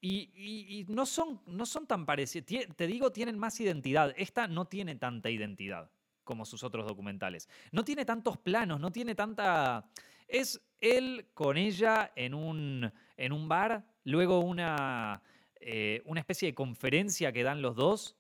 [0.03, 2.47] Y, y, no, son, no son tan parecidos.
[2.75, 4.15] Te digo, tienen más identidad.
[4.17, 5.91] Esta no tiene tanta identidad
[6.31, 7.49] como sus otros documentales.
[7.73, 9.85] No tiene tantos planos, no tiene tanta...
[10.29, 15.21] Es él con ella en un, en un bar, luego una,
[15.59, 18.15] eh, una especie de conferencia que dan los dos,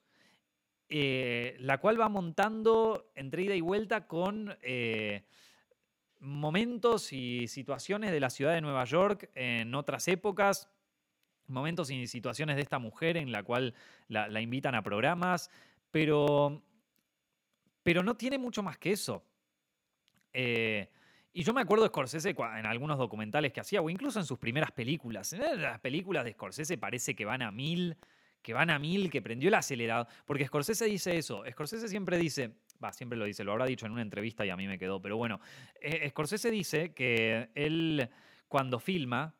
[0.89, 5.23] eh, la cual va montando entre ida y vuelta con eh,
[6.19, 10.69] momentos y situaciones de la ciudad de Nueva York en otras épocas,
[11.47, 13.73] momentos y situaciones de esta mujer en la cual
[14.09, 15.49] la, la invitan a programas,
[15.91, 16.61] pero
[17.83, 19.23] pero no tiene mucho más que eso.
[20.33, 20.89] Eh,
[21.33, 24.37] y yo me acuerdo de Scorsese en algunos documentales que hacía, o incluso en sus
[24.37, 25.33] primeras películas.
[25.33, 27.97] Las películas de Scorsese parece que van a mil,
[28.41, 30.07] que van a mil, que prendió el acelerador.
[30.25, 31.43] Porque Scorsese dice eso.
[31.49, 34.57] Scorsese siempre dice, va, siempre lo dice, lo habrá dicho en una entrevista y a
[34.57, 35.39] mí me quedó, pero bueno,
[35.79, 38.09] eh, Scorsese dice que él
[38.51, 39.33] cuando filma,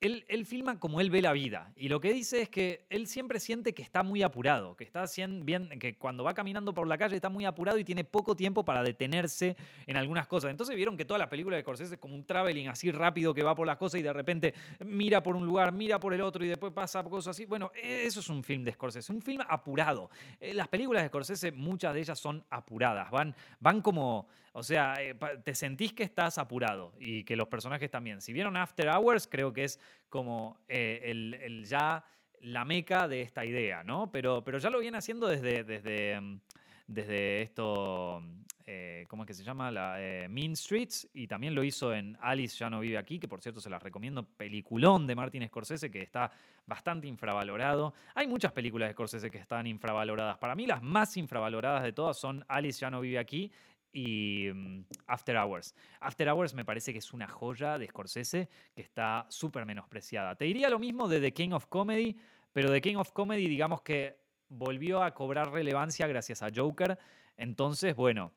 [0.00, 1.72] él, filma como él ve la vida.
[1.76, 5.04] Y lo que dice es que él siempre siente que está muy apurado, que está
[5.42, 8.64] bien, que cuando va caminando por la calle está muy apurado y tiene poco tiempo
[8.64, 10.50] para detenerse en algunas cosas.
[10.50, 13.42] Entonces vieron que toda la película de Scorsese es como un traveling así rápido que
[13.42, 14.54] va por las cosas y de repente
[14.84, 17.46] mira por un lugar, mira por el otro y después pasa cosas así.
[17.46, 20.10] Bueno, eso es un film de Scorsese, un film apurado.
[20.40, 24.94] Eh, las películas de Scorsese, muchas de ellas son apuradas, van, van como o sea,
[25.00, 28.20] eh, te sentís que estás apurado y que los personajes también.
[28.20, 32.04] Si vieron After Hours, creo que es como eh, el, ya
[32.40, 34.12] la meca de esta idea, ¿no?
[34.12, 36.40] Pero, pero ya lo viene haciendo desde, desde, mm,
[36.86, 38.22] desde esto,
[38.64, 39.72] eh, ¿cómo es que se llama?
[39.72, 39.98] La,
[40.30, 43.60] mean Streets, y también lo hizo en Alice ya no vive aquí, que por cierto
[43.60, 46.30] se las recomiendo, peliculón de Martin Scorsese, que está
[46.64, 47.92] bastante infravalorado.
[48.14, 50.38] Hay muchas películas de Scorsese que están infravaloradas.
[50.38, 53.50] Para mí las más infravaloradas de todas son Alice ya no vive aquí
[53.94, 55.74] y mm, After Hours.
[56.00, 60.34] After Hours me parece que es una joya de Scorsese que está súper menospreciada.
[60.34, 62.18] Te diría lo mismo de The King of Comedy,
[62.52, 66.98] pero The King of Comedy digamos que volvió a cobrar relevancia gracias a Joker.
[67.36, 68.32] Entonces, bueno,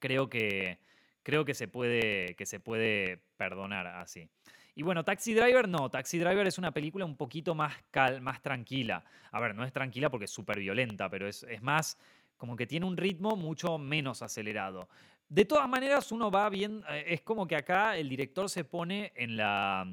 [0.00, 0.78] creo que,
[1.22, 4.28] creo que, se, puede, que se puede perdonar así.
[4.74, 8.40] Y bueno, Taxi Driver no, Taxi Driver es una película un poquito más, cal, más
[8.42, 9.04] tranquila.
[9.30, 11.98] A ver, no es tranquila porque es súper violenta, pero es, es más
[12.42, 14.88] como que tiene un ritmo mucho menos acelerado.
[15.28, 19.12] De todas maneras, uno va bien, eh, es como que acá el director se pone
[19.14, 19.86] en la...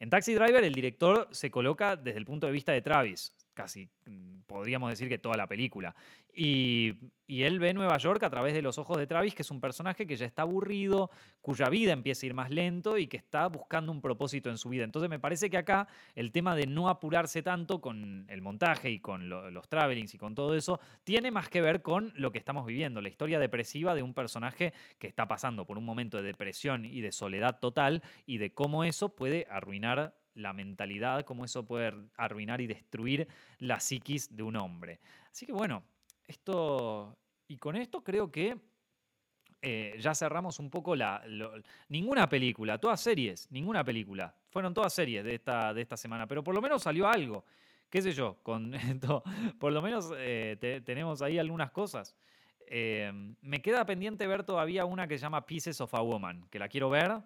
[0.00, 3.88] En Taxi Driver el director se coloca desde el punto de vista de Travis casi
[4.06, 5.94] mm, podríamos decir que toda la película.
[6.34, 6.94] Y,
[7.28, 10.06] él ve Nueva York a través de los ojos de Travis, que es un personaje
[10.06, 11.10] que ya está aburrido,
[11.40, 14.68] cuya vida empieza a ir más lento y que está buscando un propósito en su
[14.68, 14.84] vida.
[14.84, 19.00] Entonces me parece que acá el tema de no apurarse tanto con el montaje y
[19.00, 22.66] con los travelings y con todo eso, tiene más que ver con lo que estamos
[22.66, 26.84] viviendo, la historia depresiva de un personaje que está pasando por un momento de depresión
[26.84, 31.92] y de soledad total y de cómo eso puede arruinar la mentalidad, cómo eso puede
[32.16, 35.00] arruinar y destruir la psiquis de un hombre.
[35.30, 35.82] Así que bueno,
[36.26, 37.16] esto.
[37.48, 38.58] Y con esto creo que
[39.60, 41.22] eh, ya cerramos un poco la.
[41.88, 44.34] ninguna película, todas series, ninguna película.
[44.50, 47.44] Fueron todas series de esta, de esta semana, pero por lo menos salió algo.
[47.88, 48.38] ¿Qué sé yo?
[48.42, 49.22] Con esto,
[49.58, 52.16] por lo menos eh, tenemos ahí algunas cosas.
[52.66, 56.58] Eh, me queda pendiente ver todavía una que se llama Pieces of a Woman, que
[56.58, 57.20] la quiero ver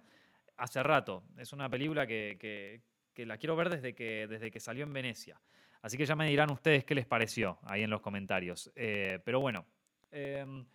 [0.57, 1.23] hace rato.
[1.39, 2.83] Es una película que
[3.25, 5.41] la quiero ver desde que, desde que salió en Venecia.
[5.81, 8.71] Así que ya me dirán ustedes qué les pareció ahí en los comentarios.
[8.75, 9.65] Eh, pero bueno.
[10.11, 10.67] Em,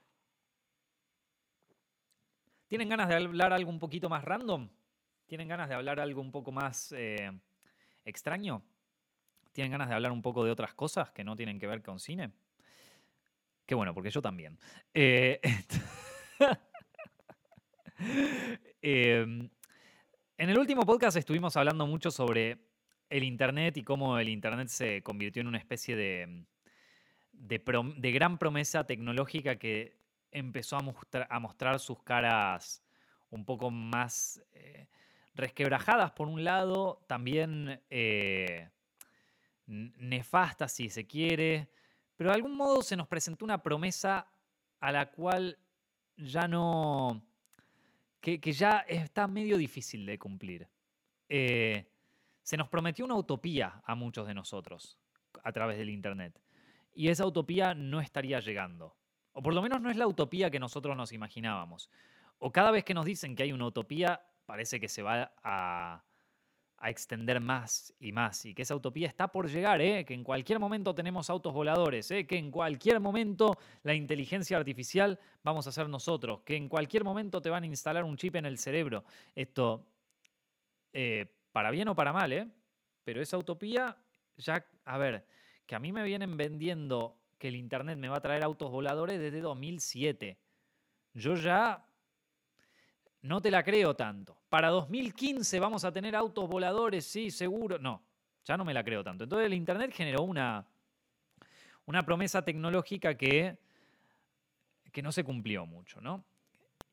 [2.67, 4.69] ¿Tienen ganas de hablar algo un poquito más random?
[5.27, 7.31] ¿Tienen ganas de hablar algo un poco más eh,
[8.05, 8.63] extraño?
[9.51, 11.99] ¿Tienen ganas de hablar un poco de otras cosas que no tienen que ver con
[11.99, 12.31] cine?
[13.65, 14.57] Qué bueno, porque yo también.
[14.93, 15.41] Eh,
[18.81, 19.49] em,
[20.41, 22.57] en el último podcast estuvimos hablando mucho sobre
[23.11, 26.45] el Internet y cómo el Internet se convirtió en una especie de,
[28.11, 29.99] gran promesa tecnológica que
[30.31, 32.81] empezó a, mostrar sus caras
[33.29, 34.87] un poco más eh,
[35.35, 38.67] resquebrajadas por un lado, también eh,
[39.67, 41.69] nefastas si se quiere,
[42.15, 44.25] pero de algún modo se nos presentó una promesa
[44.79, 45.59] a la cual
[46.17, 47.21] ya no
[48.21, 50.69] que, ya está medio difícil de cumplir.
[51.27, 51.87] Eh,
[52.43, 54.99] se nos prometió una utopía a muchos de nosotros
[55.43, 56.39] a través del Internet.
[56.93, 58.95] Y esa utopía no estaría llegando.
[59.33, 61.89] O por lo menos no es la utopía que nosotros nos imaginábamos.
[62.37, 66.03] O cada vez que nos dicen que hay una utopía, parece que se va a,
[66.81, 70.03] a extender más y más y que esa utopía está por llegar, ¿eh?
[70.03, 72.25] que en cualquier momento tenemos autos voladores, ¿eh?
[72.25, 77.39] que en cualquier momento la inteligencia artificial vamos a ser nosotros, que en cualquier momento
[77.39, 79.03] te van a instalar un chip en el cerebro.
[79.35, 79.85] Esto,
[80.91, 82.47] eh, para bien o para mal, ¿eh?
[83.03, 83.95] pero esa utopía,
[84.37, 85.23] ya, a ver,
[85.67, 89.19] que a mí me vienen vendiendo que el Internet me va a traer autos voladores
[89.19, 90.39] desde 2007.
[91.13, 91.85] Yo ya
[93.21, 94.37] no te la creo tanto.
[94.49, 97.77] Para 2015 vamos a tener autos voladores, sí, seguro.
[97.77, 98.03] No,
[98.45, 99.23] ya no me la creo tanto.
[99.23, 100.65] Entonces el Internet generó una,
[101.85, 103.57] una promesa tecnológica que,
[104.91, 106.23] que no se cumplió mucho, ¿no?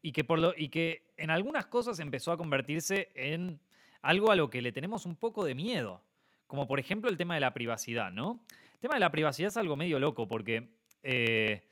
[0.02, 3.58] Y que, por lo, y que en algunas cosas empezó a convertirse en
[4.02, 6.02] algo a lo que le tenemos un poco de miedo.
[6.46, 8.44] Como por ejemplo el tema de la privacidad, ¿no?
[8.74, 10.68] El tema de la privacidad es algo medio loco porque
[11.02, 11.68] eh,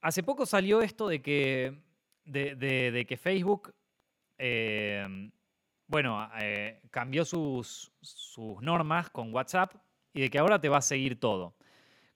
[0.00, 1.87] hace poco salió esto de que
[2.28, 3.74] de, que Facebook,
[4.36, 5.30] em,
[5.86, 9.74] bueno, eh, cambió sus, sus normas con WhatsApp
[10.12, 11.56] y de que ahora te va a seguir todo.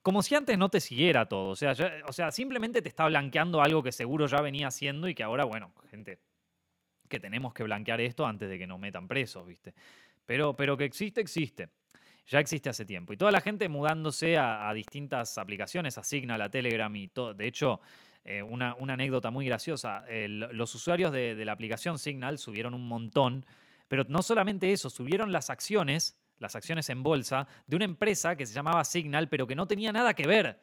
[0.03, 1.51] Como si antes no te siguiera todo.
[1.51, 1.75] O sea,
[2.07, 5.45] o sea, simplemente te está blanqueando algo que seguro ya venía haciendo y que ahora,
[5.45, 6.19] bueno, gente,
[7.09, 9.75] que tenemos que blanquear esto antes de que nos metan presos, ¿viste?
[10.27, 11.69] Pero, pero que existe, existe.
[12.27, 13.13] Ya existe hace tiempo.
[13.13, 17.35] Y toda la gente mudándose a, a distintas aplicaciones, a Signal, a Telegram y todo.
[17.35, 17.81] De hecho,
[18.25, 20.05] eh, una, anécdota muy graciosa.
[20.29, 23.45] los usuarios de, la aplicación Signal subieron un montón,
[23.89, 28.47] pero no solamente eso, subieron las acciones, las acciones en bolsa, de una empresa que
[28.47, 30.61] se llamaba Signal, pero que no tenía nada que ver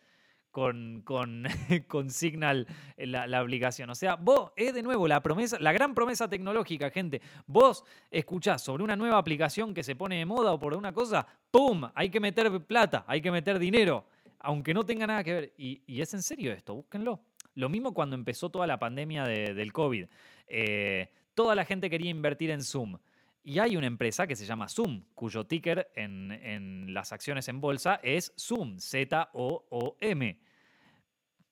[0.51, 1.43] con, con,
[1.87, 2.67] con Signal
[2.97, 3.89] la, la, aplicación.
[3.89, 7.21] O sea, vos, es de nuevo la promesa, la gran promesa tecnológica, gente.
[7.45, 11.27] Vos escuchás sobre una nueva aplicación que se pone de moda o por una cosa,
[11.51, 11.89] ¡pum!
[11.93, 14.05] Hay que meter plata, hay que meter dinero,
[14.39, 15.53] aunque no tenga nada que ver.
[15.57, 17.21] Y, y es en serio esto, búsquenlo.
[17.55, 20.05] Lo mismo cuando empezó toda la pandemia del COVID.
[20.47, 22.97] Eh, toda la gente quería invertir en Zoom.
[23.43, 27.99] Y hay una empresa que se llama Zoom, cuyo ticker en, las acciones en bolsa
[28.03, 30.39] es Zoom, Z-O-O-M.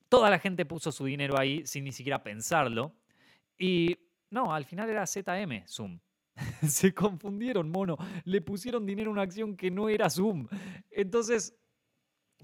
[0.10, 2.94] Toda la gente puso su dinero ahí sin ni siquiera pensarlo.
[3.58, 3.98] Y
[4.30, 6.00] no, al final era ZM, Zoom.
[6.68, 7.98] Se confundieron, mono.
[8.26, 10.48] Le pusieron dinero a una acción que no era Zoom.
[10.92, 11.58] Entonces,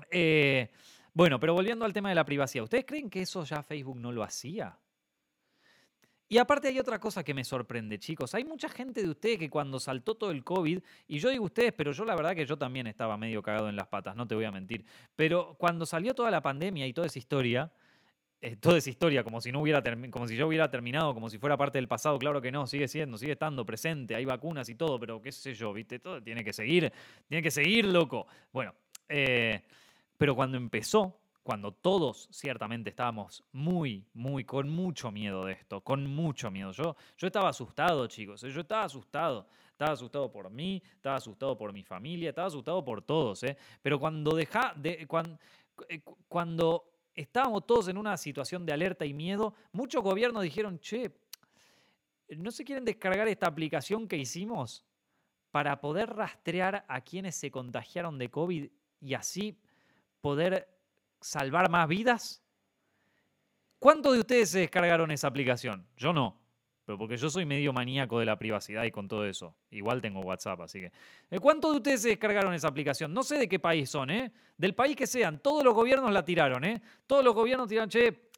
[0.10, 0.72] eh,
[1.14, 4.12] bueno, pero volviendo al tema de la privacidad, ¿ustedes creen que eso ya Facebook no
[4.12, 4.78] lo hacía?
[6.34, 8.34] Y aparte hay otra cosa que me sorprende, chicos.
[8.34, 11.74] Hay mucha gente de ustedes que cuando saltó todo el COVID, y yo digo ustedes,
[11.74, 14.34] pero yo la verdad que yo también estaba medio cagado en las patas, no te
[14.34, 14.84] voy a mentir.
[15.16, 17.72] Pero cuando salió toda la pandemia y toda esa historia,
[18.42, 21.38] eh, toda esa historia, como si no hubiera como si yo hubiera terminado, como si
[21.38, 24.76] fuera parte del pasado, claro que no, sigue siendo, sigue estando presente, hay vacunas y
[24.76, 26.92] todo, pero qué sé yo, viste, todo tiene que seguir,
[27.28, 28.26] tiene que seguir, loco.
[28.52, 28.74] Bueno,
[29.08, 29.62] eh,
[30.18, 36.08] pero cuando empezó, cuando todos ciertamente estábamos muy, muy, con mucho miedo de esto, con
[36.08, 36.72] mucho miedo.
[36.72, 38.50] Yo, yo estaba asustado, chicos, ¿eh?
[38.50, 39.48] yo estaba asustado.
[39.72, 43.44] Estaba asustado por mí, estaba asustado por mi familia, estaba asustado por todos.
[43.44, 43.58] ¿eh?
[43.82, 45.38] Pero cuando, deja, de, cuando,
[45.90, 51.12] eh, cuando estábamos todos en una situación de alerta y miedo, muchos gobiernos dijeron, che,
[52.30, 54.86] ¿no se quieren descargar esta aplicación que hicimos
[55.52, 58.70] para poder rastrear a quienes se contagiaron de COVID
[59.02, 59.60] y así
[60.24, 60.70] poder
[61.20, 62.42] salvar más vidas?
[63.78, 65.86] ¿Cuántos de ustedes se descargaron esa aplicación?
[65.98, 66.40] Yo no.
[66.86, 69.54] Pero porque yo soy medio maníaco de la privacidad y con todo eso.
[69.70, 70.92] Igual tengo WhatsApp, así que.
[71.30, 71.40] ¿Eh?
[71.40, 73.14] ¿Cuántos de ustedes se descargaron esa aplicación?
[73.14, 74.32] No sé de qué país son, ¿eh?
[74.58, 75.40] Del país que sean.
[75.40, 76.82] Todos los gobiernos la tiraron, ¿eh?
[77.06, 78.30] Todos los gobiernos tiraron, che,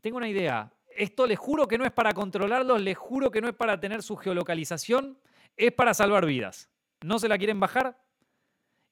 [0.00, 0.72] tengo una idea.
[0.88, 4.02] Esto les juro que no es para controlarlos, les juro que no es para tener
[4.02, 5.18] su geolocalización,
[5.54, 6.70] es para salvar vidas.
[7.02, 7.98] ¿No se la quieren bajar?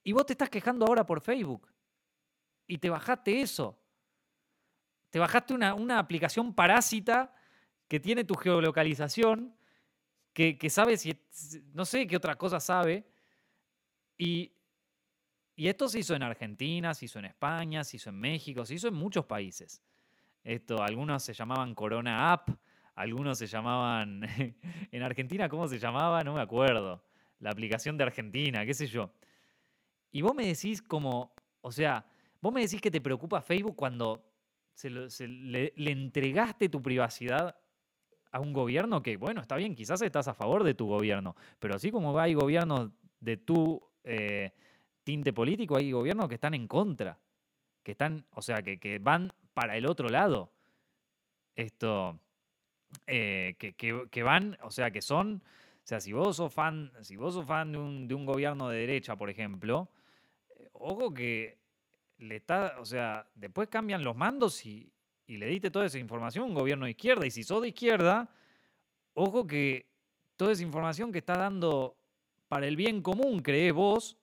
[0.05, 1.73] Y vos te estás quejando ahora por Facebook
[2.73, 3.79] y te bajaste eso.
[5.11, 7.35] Te bajaste una, aplicación parásita
[7.87, 9.55] que tiene tu geolocalización,
[10.33, 11.15] que, sabe si,
[11.75, 13.07] no sé qué otra cosa sabe.
[14.17, 14.55] Y,
[15.55, 18.77] y esto se hizo en Argentina, se hizo en España, se hizo en México, se
[18.77, 19.83] hizo en muchos países.
[20.43, 22.49] Esto, algunos se llamaban Corona App,
[22.95, 24.23] algunos se llamaban.
[24.91, 26.25] en Argentina, ¿cómo se llamaba?
[26.25, 27.05] No me acuerdo.
[27.39, 29.13] La aplicación de Argentina, qué sé yo.
[30.11, 32.07] Y vos me decís como, o sea,
[32.43, 34.21] Vos me decís que te preocupa Facebook cuando
[34.83, 37.57] le, entregaste tu privacidad
[38.33, 41.77] a un gobierno que, bueno, está bien, quizás estás a favor de tu gobierno, pero
[41.77, 42.91] así como hay gobiernos
[43.21, 44.53] de tu eh,
[45.05, 47.17] tinte político, hay gobiernos que están en contra,
[47.85, 50.53] que están, o sea, que, van para el otro lado.
[51.55, 52.19] Esto,
[53.07, 55.45] eh, que, van, o sea, que son,
[55.77, 58.69] o sea, si vos sos fan, si vos sos fan de un, de un gobierno
[58.69, 59.91] de derecha, por ejemplo,
[60.57, 61.62] eh, ojo que
[62.23, 64.89] le está, o sea, después cambian los mandos y,
[65.27, 67.25] le diste toda esa información a un gobierno de izquierda.
[67.27, 68.29] Y si sos de izquierda,
[69.15, 69.87] ojo que
[70.37, 71.97] toda esa información que está dando
[72.49, 74.19] para el bien común, crees vos,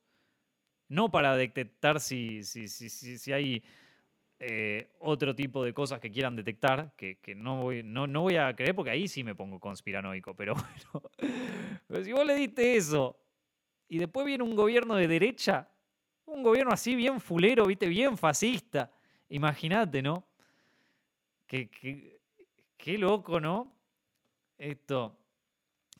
[0.88, 3.64] no para detectar si, si, si, si hay
[4.38, 8.56] eh, otro tipo de cosas que quieran detectar, que, no, voy, no, no, voy a
[8.56, 10.54] creer porque ahí sí me pongo conspiranoico, pero
[10.88, 11.10] bueno,
[11.88, 13.20] pero si vos le diste eso
[13.88, 15.70] y después viene un gobierno de derecha
[16.30, 17.88] un gobierno así bien fulero, ¿viste?
[17.88, 18.92] Bien fascista.
[19.30, 20.26] Imagínate, ¿no?
[21.46, 21.70] Qué,
[22.78, 23.74] qué, loco, ¿no?
[24.58, 25.18] Esto.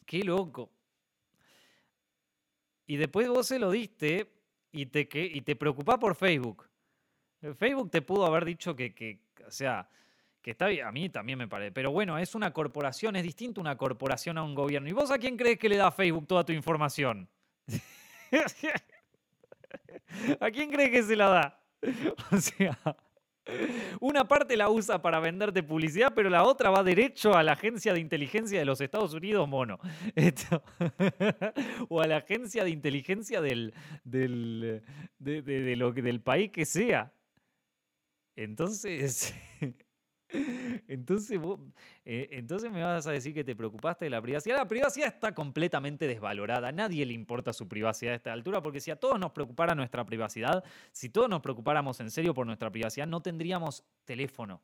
[0.06, 0.72] Qué loco.
[2.88, 4.32] Y después vos se lo diste
[4.72, 6.68] y te, y te preocupás por Facebook.
[7.58, 9.88] Facebook te pudo haber dicho que, que, o sea,
[10.42, 11.72] que está bien, a mí también me parece.
[11.72, 14.90] Pero bueno, es una corporación, es distinto una corporación a un gobierno.
[14.90, 17.28] ¿Y vos a quién crees que le da Facebook toda tu información?
[20.40, 21.56] ¿A quién cree que se la da?
[22.32, 22.78] O sea,
[24.00, 27.94] una parte la usa para venderte publicidad, pero la otra va derecho a la agencia
[27.94, 29.80] de inteligencia de los Estados Unidos, mono.
[31.90, 34.84] o a la agencia de inteligencia del, del,
[35.20, 37.12] del país que sea.
[38.36, 39.34] Entonces,
[40.88, 41.40] Entonces,
[42.06, 44.58] eh, entonces me vas a decir que te preocupaste de la privacidad.
[44.58, 46.72] La privacidad está completamente desvalorada.
[46.72, 50.06] Nadie le importa su privacidad a esta altura, porque si a todos nos preocupara nuestra
[50.06, 54.62] privacidad, si todos nos preocupáramos en serio por nuestra privacidad, no tendríamos teléfono.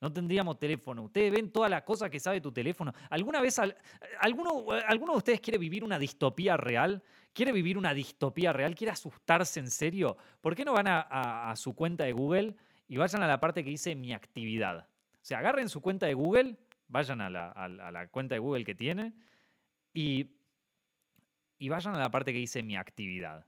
[0.00, 1.04] No tendríamos teléfono.
[1.04, 2.92] Ustedes ven todas las cosas que sabe tu teléfono.
[3.08, 3.58] ¿Alguna vez
[4.20, 7.02] alguno, alguno de ustedes quiere vivir una distopía real?
[7.32, 8.74] ¿Quiere vivir una distopía real?
[8.74, 10.16] ¿Quiere asustarse en serio?
[10.40, 12.56] ¿Por qué no van a su cuenta de Google
[12.88, 14.86] y vayan a la parte que dice mi actividad?
[15.26, 16.56] Sea, agarren su cuenta de Google,
[16.86, 19.12] vayan a la, cuenta de Google que tiene
[19.92, 20.30] y,
[21.68, 23.44] vayan a la parte que dice mi actividad.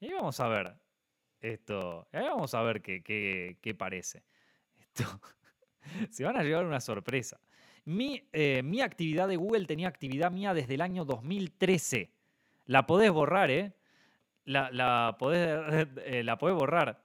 [0.00, 0.74] Y ahí vamos a ver
[1.38, 2.08] esto.
[2.10, 3.04] ahí vamos a ver qué,
[3.62, 4.24] qué, parece.
[4.80, 5.04] Esto.
[6.10, 7.38] Se van a llevar una sorpresa.
[7.84, 12.12] Mi, eh, mi, actividad de Google tenía actividad mía desde el año 2013.
[12.66, 13.76] La podés borrar, ¿eh?
[14.42, 17.04] La, la, podés, eh, la podés borrar.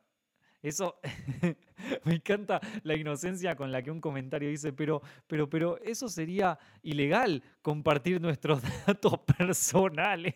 [0.64, 1.00] Eso
[2.04, 6.58] me encanta la inocencia con la que un comentario dice, pero, pero, pero eso sería
[6.82, 10.36] ilegal compartir nuestros datos personales.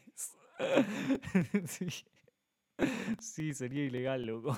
[3.20, 3.54] sí.
[3.54, 4.58] sería ilegal, loco.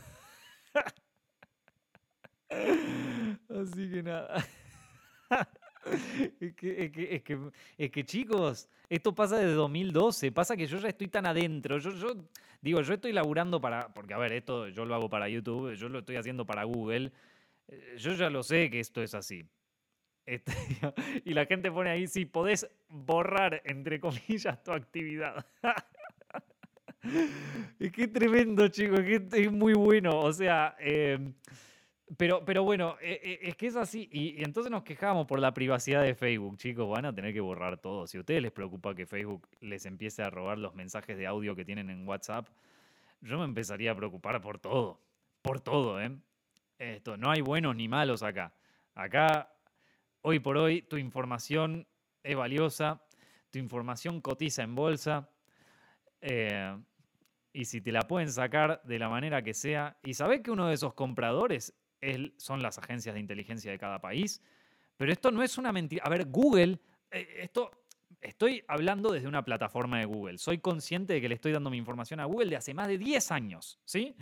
[3.50, 4.46] Así que nada.
[6.40, 7.40] Es que, es, que,
[7.78, 10.32] es, que, chicos, esto pasa desde 2012.
[10.32, 11.78] Pasa que yo ya estoy tan adentro.
[11.78, 12.16] Yo, yo
[12.62, 13.94] digo, yo estoy laburando para.
[13.94, 17.12] Porque, a ver, esto yo lo hago para YouTube, yo lo estoy haciendo para Google.
[17.68, 19.46] Eh, yo ya lo sé que esto es así.
[20.26, 20.52] Este,
[21.26, 25.46] y la gente pone ahí si podés borrar, entre comillas, tu actividad.
[27.80, 29.02] es que tremendo, chicos.
[29.02, 30.20] Es muy bueno.
[30.20, 30.76] O sea.
[30.80, 31.20] Eh,
[32.18, 34.08] pero, pero bueno, e, e, es que es así.
[34.12, 36.58] Y, entonces nos quejamos por la privacidad de Facebook.
[36.58, 38.06] Chicos, van a tener que borrar todo.
[38.06, 41.56] Si a ustedes les preocupa que Facebook les empiece a robar los mensajes de audio
[41.56, 42.48] que tienen en WhatsApp,
[43.22, 45.02] yo me empezaría a preocupar por todo.
[45.42, 46.16] Por todo, ¿eh?
[46.78, 48.54] Esto, no hay buenos ni malos acá.
[48.94, 49.52] Acá,
[50.22, 51.88] hoy por hoy, tu información
[52.22, 53.02] es valiosa,
[53.50, 55.30] tu información cotiza en bolsa.
[56.22, 56.78] Eh,
[57.54, 60.68] y si te la pueden sacar de la manera que sea, y sabés que uno
[60.68, 61.74] de esos compradores
[62.38, 64.42] son las agencias de inteligencia de cada país.
[64.98, 66.04] Pero esto no es una mentira.
[66.06, 66.80] A ver, Google,
[67.12, 67.72] eh, esto
[68.22, 70.38] estoy hablando desde una plataforma de Google.
[70.38, 72.98] Soy consciente de que le estoy dando mi información a Google de hace más de
[72.98, 74.16] 10 años, ¿sí?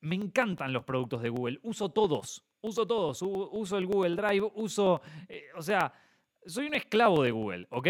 [0.00, 5.00] Me encantan los productos de Google, uso todos, uso todos, uso el Google Drive, uso,
[5.28, 5.92] eh, o sea,
[6.44, 7.88] soy un esclavo de Google, ¿ok?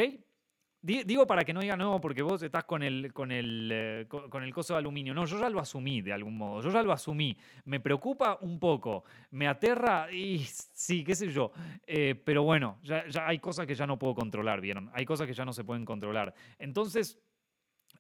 [0.82, 4.52] Digo para que no diga no, porque vos estás con el, con, el, eh, el
[4.52, 5.14] coso de aluminio.
[5.14, 6.60] No, yo ya lo asumí de algún modo.
[6.60, 7.36] Yo ya lo asumí.
[7.66, 9.04] Me preocupa un poco.
[9.30, 10.40] Me aterra y
[10.72, 11.52] sí, qué sé yo.
[11.86, 14.90] Eh, pero bueno, ya, hay cosas que ya no puedo controlar, ¿vieron?
[14.92, 16.34] Hay cosas que ya no se pueden controlar.
[16.58, 17.16] Entonces,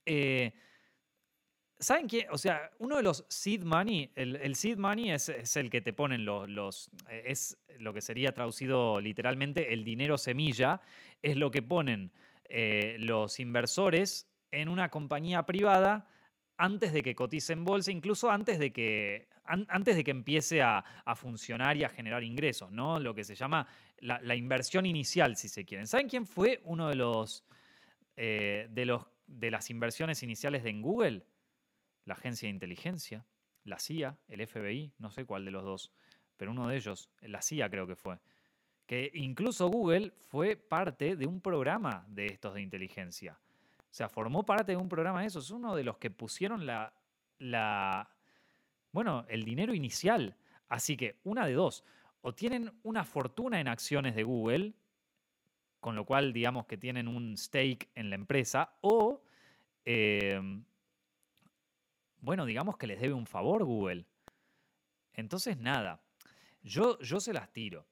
[0.04, 0.52] eh,
[1.78, 2.26] ¿saben qué?
[2.32, 5.92] O sea, uno de los seed money, el, seed money es, es, el que te
[5.92, 6.90] ponen los.
[7.08, 10.80] Es lo que sería traducido literalmente el dinero semilla.
[11.22, 12.10] Es lo que ponen
[12.54, 16.06] eh, los inversores en una compañía privada
[16.58, 20.84] antes de que cotice en bolsa, incluso antes de que, antes de que empiece a,
[21.16, 23.00] funcionar y a generar ingresos, ¿no?
[23.00, 23.66] Lo que se llama
[24.00, 25.86] la, inversión inicial, si se quieren.
[25.86, 27.42] ¿Saben quién fue uno de los,
[28.16, 31.24] eh, de los de las inversiones iniciales de en Google?
[32.04, 33.24] La agencia de inteligencia,
[33.64, 35.90] la CIA, el FBI, no sé cuál de los dos,
[36.36, 38.18] pero uno de ellos, la CIA creo que fue
[39.14, 43.38] incluso Google fue parte de un programa de estos de inteligencia.
[43.92, 45.38] O sea, formó parte de un programa de eso.
[45.38, 48.10] Es uno de los que pusieron la,
[48.90, 50.36] bueno, el dinero inicial.
[50.68, 51.84] Así que una de dos.
[52.22, 54.74] O tienen una fortuna en acciones de Google,
[55.80, 59.22] con lo cual digamos que tienen un stake en la empresa, o,
[59.84, 60.64] em,
[62.20, 64.06] bueno, digamos que les debe un favor Google.
[65.12, 66.00] Entonces, nada,
[66.62, 67.86] yo, yo se las tiro.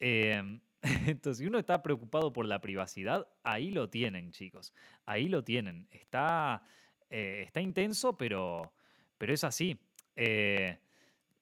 [0.00, 0.60] Em,
[1.06, 4.72] entonces, si uno está preocupado por la privacidad, ahí lo tienen, chicos.
[5.06, 5.86] Ahí lo tienen.
[5.90, 6.62] Está,
[7.10, 8.72] eh, está intenso, pero,
[9.16, 9.78] pero es así.
[10.16, 10.78] Eh,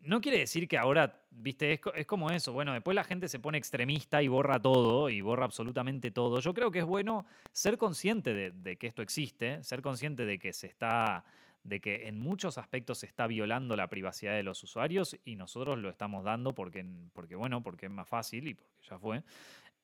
[0.00, 2.52] no quiere decir que ahora, viste, es, como eso.
[2.52, 6.40] Bueno, después la gente se pone extremista y borra todo, y borra absolutamente todo.
[6.40, 10.52] Yo creo que es bueno ser consciente de que esto existe, ser consciente de que
[10.52, 11.24] se está
[11.66, 15.78] de que en muchos aspectos se está violando la privacidad de los usuarios y nosotros
[15.78, 19.22] lo estamos dando porque, porque bueno, porque es más fácil y porque ya fue.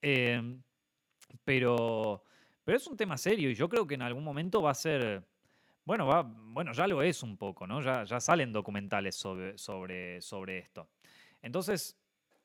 [0.00, 0.62] Em,
[1.44, 2.22] pero,
[2.64, 5.24] pero es un tema serio y yo creo que en algún momento va a ser,
[5.84, 7.80] bueno, va, bueno ya lo es un poco, ¿no?
[7.80, 10.88] Ya, ya salen documentales sobre, sobre, sobre esto.
[11.42, 11.96] Entonces,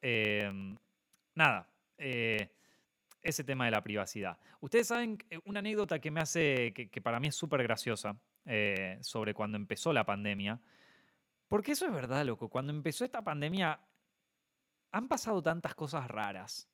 [0.02, 0.76] em,
[1.36, 1.70] nada,
[2.00, 2.50] eh,
[3.22, 4.38] ese tema de la privacidad.
[4.62, 8.18] Ustedes saben una anécdota que me hace, que, que para mí es súper graciosa,
[8.48, 10.60] eh, sobre cuando empezó la pandemia.
[11.50, 12.50] Porque eso es verdad, loco.
[12.50, 13.80] Cuando empezó esta pandemia
[14.92, 16.70] han pasado tantas cosas raras.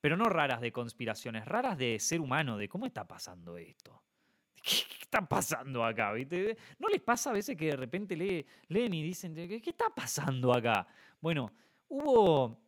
[0.00, 4.02] Pero no raras de conspiraciones, raras de ser humano, de cómo está pasando esto.
[4.54, 6.12] ¿Qué, está pasando acá?
[6.78, 10.86] ¿No les pasa a veces que de repente leen y dicen, ¿qué, está pasando acá?
[11.20, 11.52] Bueno,
[11.88, 12.58] hubo,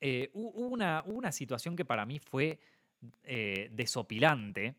[0.00, 2.60] eh, una, una, situación que para mí fue
[3.24, 4.76] eh, desopilante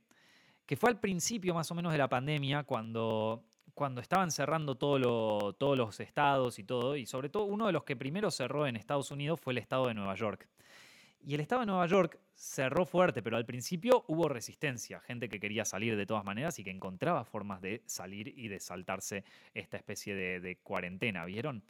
[0.67, 5.53] que fue al principio más o menos de la pandemia, cuando, cuando estaban cerrando todo
[5.53, 8.75] todos los estados y todo, y sobre todo uno de los que primero cerró en
[8.75, 10.47] Estados Unidos fue el estado de Nueva York.
[11.21, 15.39] Y el estado de Nueva York cerró fuerte, pero al principio hubo resistencia, gente que
[15.39, 19.77] quería salir de todas maneras y que encontraba formas de salir y de saltarse esta
[19.77, 21.63] especie de, cuarentena, ¿vieron?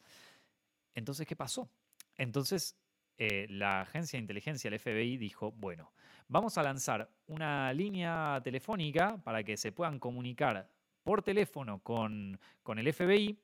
[0.96, 1.70] Entonces, ¿qué pasó?
[2.18, 2.76] Entonces,
[3.18, 5.92] eh, la agencia de inteligencia, el FBI, dijo, bueno,
[6.30, 10.70] Vamos a lanzar una línea telefónica para que se puedan comunicar
[11.02, 12.38] por teléfono con,
[12.76, 13.40] el FBI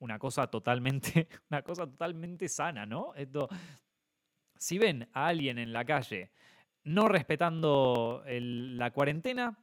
[0.00, 3.14] una cosa totalmente, una cosa totalmente sana, ¿no?
[3.14, 3.48] Esto,
[4.58, 6.32] si ven a alguien en la calle
[6.84, 9.56] no respetando la cuarentena,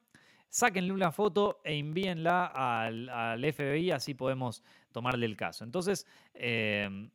[0.47, 5.63] sáquenle una foto e envíenla al, FBI, así podemos tomarle el caso.
[5.65, 7.11] Entonces, em,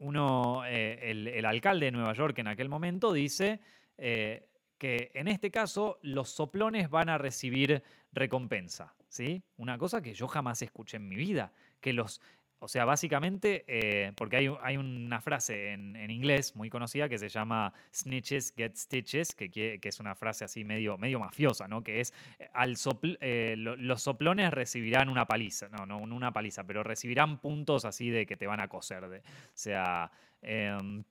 [0.00, 3.60] uno, eh, el, alcalde de Nueva York en aquel momento dice
[3.96, 4.48] eh,
[4.78, 8.94] que en este caso los soplones van a recibir recompensa.
[9.08, 9.42] ¿sí?
[9.56, 12.20] Una cosa que yo jamás escuché en mi vida, que los
[12.60, 17.28] o sea, básicamente, eh, porque hay, hay, una frase en, inglés muy conocida que se
[17.28, 21.84] llama snitches get stitches, que, que, es una frase así medio, medio mafiosa, ¿no?
[21.84, 22.74] Que es, eh, al
[23.20, 28.26] eh, los soplones recibirán una paliza, no, no una paliza, pero recibirán puntos así de
[28.26, 29.08] que te van a coser.
[29.08, 29.22] De, o
[29.54, 30.10] sea,
[30.42, 31.04] em,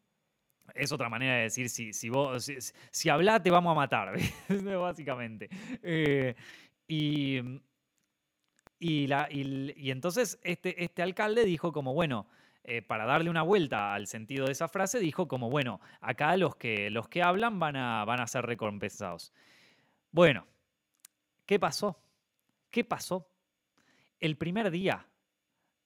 [0.75, 2.57] es otra manera de decir, si, si vos, si,
[2.91, 3.09] si
[3.43, 4.17] te vamos a matar,
[4.79, 5.49] básicamente.
[6.87, 7.41] y
[8.79, 12.27] y, la, y, entonces este, este, alcalde dijo como, bueno,
[12.63, 16.55] eh, para darle una vuelta al sentido de esa frase, dijo como, bueno, acá los
[16.55, 19.33] que, los que hablan van a, van a ser recompensados.
[20.11, 20.45] Bueno,
[21.45, 21.99] ¿qué pasó?
[22.69, 23.27] ¿Qué pasó?
[24.19, 25.07] El primer día,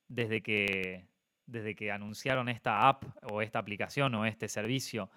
[0.08, 1.06] desde que,
[1.52, 5.10] desde que anunciaron esta app o esta aplicación o este servicio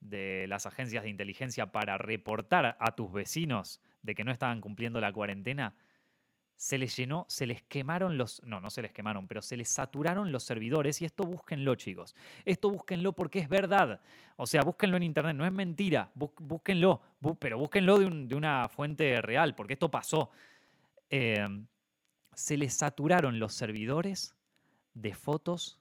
[0.00, 5.00] de las agencias de inteligencia para reportar a tus vecinos de que no estaban cumpliendo
[5.00, 5.74] la cuarentena,
[6.56, 9.68] se les llenó, se les quemaron los, no, no se les quemaron, pero se les
[9.68, 12.14] saturaron los servidores y esto búsquenlo chicos,
[12.44, 14.00] esto búsquenlo porque es verdad,
[14.36, 17.02] o sea, búsquenlo en internet, no es mentira, búsquenlo,
[17.38, 20.30] pero búsquenlo de, una fuente real, porque esto pasó.
[21.10, 21.66] Em,
[22.34, 24.35] se les saturaron los servidores
[24.96, 25.78] de fotos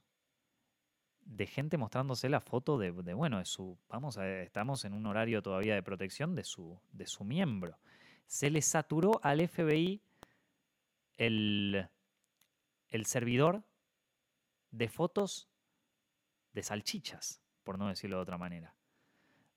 [1.22, 5.42] de gente mostrándose la foto de, bueno, de su, vamos a, estamos en un horario
[5.42, 7.80] todavía de protección de su, de su miembro.
[8.28, 10.02] Se les saturó al FBI
[11.18, 11.88] el,
[13.06, 13.64] servidor
[14.72, 15.48] de fotos
[16.54, 18.76] de salchichas, por no decirlo de otra manera.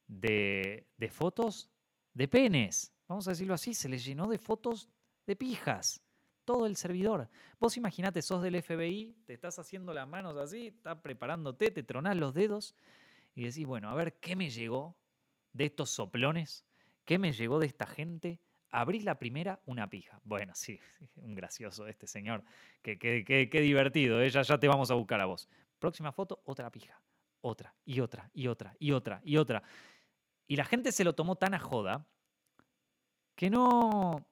[0.07, 1.69] De, de fotos
[2.15, 4.89] de penes, vamos a decirlo así, se les llenó de fotos
[5.27, 6.01] de pijas
[6.49, 7.29] todo el servidor.
[7.61, 12.17] Vos imaginate, sos del FBI, te estás haciendo las manos así, estás preparándote, te tronás
[12.17, 12.75] los dedos
[13.35, 14.97] y decís, bueno, a ver qué me llegó
[15.53, 16.65] de estos soplones,
[17.05, 18.41] qué me llegó de esta gente
[18.71, 20.21] Abrís la primera, una pija.
[20.25, 20.79] Bueno, sí,
[21.17, 22.45] un gracioso este señor.
[22.83, 24.31] Qué, qué, divertido, ¿eh?
[24.31, 25.49] ya, te vamos a buscar a vos.
[25.79, 27.01] Próxima foto, otra pija.
[27.41, 29.63] Otra, y otra, y otra, y otra, y otra.
[30.47, 32.07] Y la gente se lo tomó tan a joda
[33.35, 34.27] que no.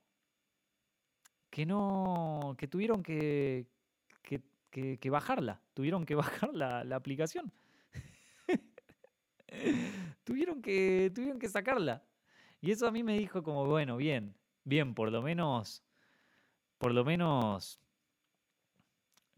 [1.57, 2.55] Que no.
[2.59, 3.65] que tuvieron que.
[4.23, 5.59] que, bajarla.
[5.73, 7.51] Tuvieron que bajar la, la aplicación.
[10.25, 12.05] tuvieron, que, tuvieron que sacarla.
[12.61, 14.35] Y eso a mí me dijo como, bueno, bien,
[14.65, 15.83] bien, por lo menos,
[16.77, 17.81] por lo menos,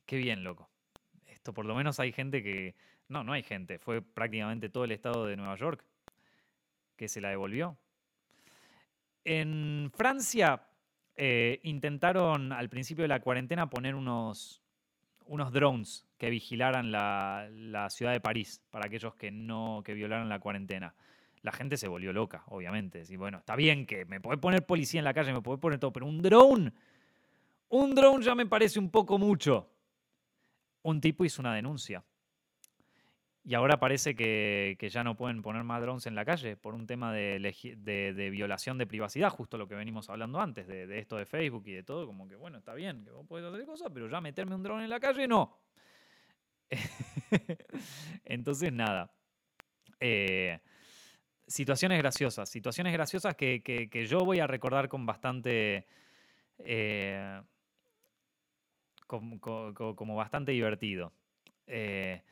[0.04, 0.68] qué bien, loco.
[1.24, 2.74] Esto, por lo menos hay gente que,
[3.06, 5.84] no, no hay gente, fue prácticamente todo el estado de Nueva York
[6.96, 7.78] que se la devolvió.
[9.24, 10.67] En Francia
[11.18, 14.62] eh, intentaron al principio de la cuarentena poner unos,
[15.26, 20.28] unos drones que vigilaran la, la, ciudad de París para aquellos que no que violaran
[20.28, 20.94] la cuarentena
[21.42, 23.02] la gente se volvió loca, obviamente.
[23.08, 25.78] Y bueno, está bien que me puede poner policía en la calle, me puede poner
[25.78, 26.72] todo, pero un drone,
[27.68, 29.70] un drone ya me parece un poco mucho.
[30.82, 32.04] Un tipo hizo una denuncia.
[33.48, 36.86] Y ahora parece que, ya no pueden poner más drones en la calle por un
[36.86, 41.62] tema de, violación de privacidad, justo lo que venimos hablando antes, de, esto de Facebook
[41.64, 44.20] y de todo, como que bueno, está bien, que vos podés hacer cosas, pero ya
[44.20, 45.62] meterme un drone en la calle, no.
[48.26, 49.10] Entonces, nada.
[49.98, 50.60] Eh,
[51.46, 55.86] situaciones graciosas, situaciones graciosas que, yo voy a recordar con bastante...
[56.58, 57.40] Eh,
[59.06, 61.14] como, bastante divertido.
[61.66, 62.22] Eh,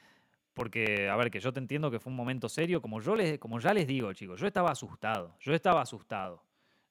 [0.57, 3.39] porque, a ver, que yo te entiendo que fue un momento serio, como, yo les,
[3.39, 6.43] como ya les digo, chicos, yo estaba asustado, yo estaba asustado.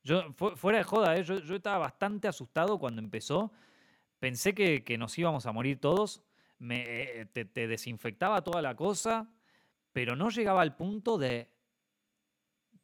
[0.03, 3.51] Yo, fuera de joda, eh, yo, estaba bastante asustado cuando empezó.
[4.19, 6.21] Pensé que, nos íbamos a morir todos.
[6.59, 9.31] Me, te, te desinfectaba toda la cosa,
[9.91, 11.49] pero no llegaba al punto de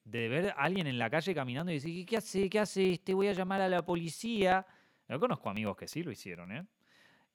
[0.03, 2.49] de ver a alguien en la calle caminando y decir, ¿qué hace?
[2.49, 2.97] ¿Qué hace?
[2.97, 4.65] Te voy a llamar a la policía.
[5.07, 6.65] Yo conozco amigos que sí lo hicieron, ¿eh?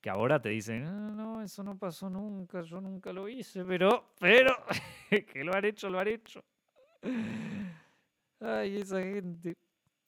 [0.06, 4.12] Que ahora te dicen, no, no, eso no pasó nunca, yo nunca lo hice, pero,
[4.20, 4.54] pero,
[5.32, 6.44] que lo han hecho, lo han hecho.
[8.38, 9.56] Ay, esa gente.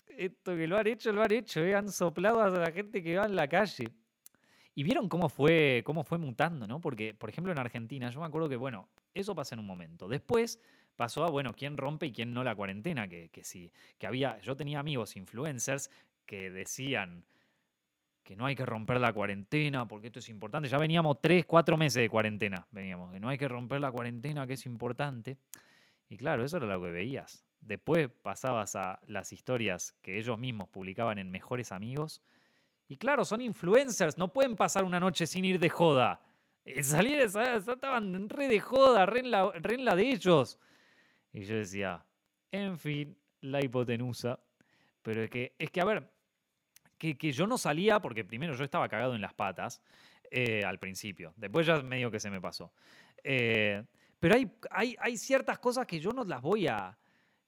[0.06, 1.74] Esto que lo han hecho, lo han hecho, ¿eh?
[1.74, 3.88] Han soplado a la gente que va en la calle.
[4.76, 6.80] Y vieron cómo fue, cómo fue mutando, ¿no?
[6.80, 10.06] Porque, por ejemplo, en Argentina, yo me acuerdo que, bueno, eso pasa en un momento.
[10.06, 10.60] Después
[10.94, 14.38] pasó a, bueno, quién rompe y quién no la cuarentena, que, que sí, que había,
[14.42, 15.90] yo tenía amigos influencers
[16.24, 17.24] que decían
[18.28, 20.68] que no hay que romper la cuarentena porque esto es importante.
[20.68, 24.46] Ya veníamos tres, cuatro meses de cuarentena, veníamos, que no hay que romper la cuarentena,
[24.46, 25.38] que es importante.
[26.10, 27.46] Y claro, eso era lo que veías.
[27.62, 32.20] Después pasabas a las historias que ellos mismos publicaban en Mejores Amigos.
[32.86, 36.20] Y claro, son influencers, no pueden pasar una noche sin ir de joda.
[36.66, 40.58] Eh, salir, estaban re de joda, re en, la, re en la de ellos.
[41.32, 42.04] Y yo decía,
[42.52, 44.38] en fin, la hipotenusa.
[45.00, 46.10] Pero es que, es que a ver,
[46.98, 49.80] que, yo no salía, porque primero yo estaba cagado en las patas
[50.30, 51.32] eh, al principio.
[51.36, 52.72] Después ya medio que se me pasó.
[53.22, 53.82] Eh,
[54.18, 54.34] pero
[54.70, 56.98] hay, hay, ciertas cosas que yo no las voy a.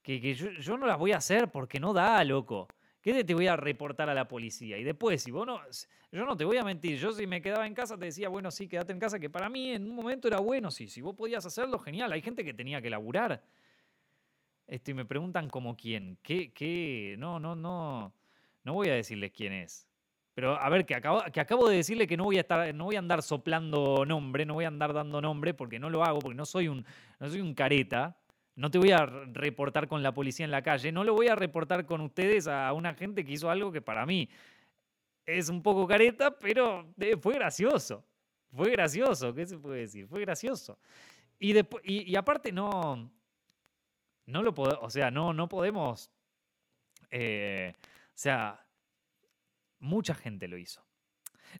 [0.03, 2.69] que, que yo, no las voy a hacer porque no da, loco.
[3.03, 4.77] ¿Qué te voy a reportar a la policía?
[4.79, 5.61] Y después, si vos no.
[6.13, 6.99] Yo no te voy a mentir.
[6.99, 9.49] Yo, si me quedaba en casa, te decía, bueno, sí, quédate en casa, que para
[9.49, 10.89] mí en un momento era bueno, sí.
[10.89, 12.13] Si vos podías hacerlo, genial.
[12.13, 13.43] Hay gente que tenía que laburar.
[14.67, 16.19] Este, y me preguntan como quién.
[16.23, 16.53] ¿Qué?
[16.53, 17.17] ¿Qué?
[17.19, 18.13] No, no, no.
[18.65, 19.87] No voy a decirles quién es.
[20.35, 22.85] Pero a ver, que acabo, que acabo de decirle que no voy a estar, no
[22.85, 26.21] voy a andar soplando nombre, no voy a andar dando nombre, porque no lo hago,
[26.21, 26.85] porque no soy un,
[27.19, 28.17] no soy un careta.
[28.57, 31.35] No te voy a reportar con la policía en la calle, no lo voy a
[31.35, 34.29] reportar con ustedes a una gente que hizo algo que para mí
[35.25, 36.87] es un poco careta, pero
[37.21, 38.05] fue gracioso.
[38.55, 40.07] Fue gracioso, ¿qué se puede decir?
[40.09, 40.79] Fue gracioso.
[41.39, 43.11] Y, después, y, aparte no,
[44.27, 46.11] no lo podemos, o sea, no, no podemos,
[47.11, 47.75] eh,
[48.21, 48.67] sea,
[49.79, 50.85] mucha gente lo hizo.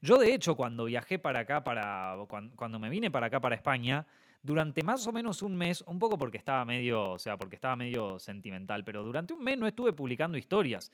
[0.01, 2.17] Yo de hecho cuando viajé para acá, para,
[2.57, 4.07] cuando me vine para acá, para España,
[4.43, 7.77] durante más o menos un mes, un poco porque estaba medio, o sea, porque estaba
[7.77, 10.91] medio sentimental, pero durante un mes no estuve publicando historias.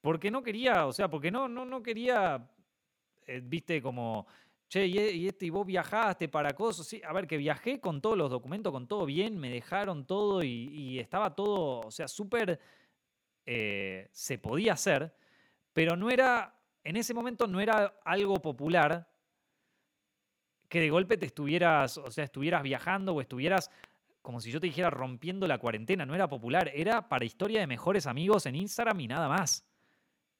[0.00, 2.48] Porque no quería, o sea, porque no, no, no quería,
[3.26, 4.26] eh, viste, como,
[4.68, 6.86] che, y, este, y vos viajaste para cosas.
[6.86, 10.42] Sí, a ver, que viajé con todos los documentos, con todo bien, me dejaron todo
[10.42, 12.60] y, estaba todo, o sea, súper,
[13.46, 15.14] eh, se podía hacer,
[15.72, 19.08] pero no era, en ese momento no era algo popular
[20.68, 23.70] que de golpe te estuvieras, o sea, estuvieras viajando o estuvieras,
[24.20, 26.04] como si yo te dijera, rompiendo la cuarentena.
[26.04, 29.64] No era popular, era para historia de mejores amigos en Instagram y nada más.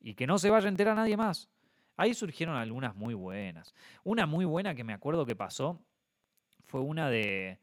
[0.01, 1.49] Y que no se vaya a enterar nadie más.
[1.97, 3.75] Ahí surgieron algunas muy buenas.
[4.03, 5.81] Una muy buena que me acuerdo que pasó
[6.67, 7.61] fue una de,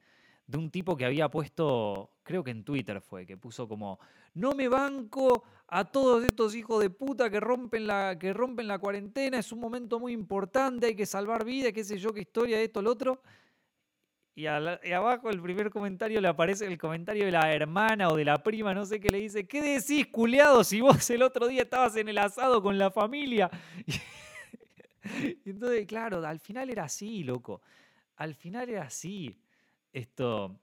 [0.47, 3.99] de un tipo que había puesto, creo que en Twitter fue, que puso como,
[4.33, 8.79] no me banco a todos estos hijos de puta que rompen la, que rompen la
[8.79, 12.59] cuarentena, es un momento muy importante, hay que salvar vidas, qué sé yo, qué historia,
[12.61, 13.21] esto, lo otro.
[14.35, 18.41] Y, abajo el primer comentario le aparece el comentario de la hermana o de la
[18.41, 21.95] prima, no sé qué le dice, ¿qué decís, culeado, si vos el otro día estabas
[21.97, 23.49] en el asado con la familia?
[25.45, 27.61] Y entonces, claro, al final era así, loco.
[28.15, 29.37] Al final era así.
[29.91, 30.55] Esto.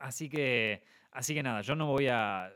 [0.00, 0.82] Así que.
[1.12, 2.52] Así que nada, yo no voy a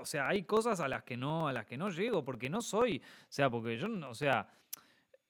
[0.00, 2.60] o sea, hay cosas a las que no, a las que no llego, porque no
[2.60, 4.48] soy, o sea, porque yo, o sea,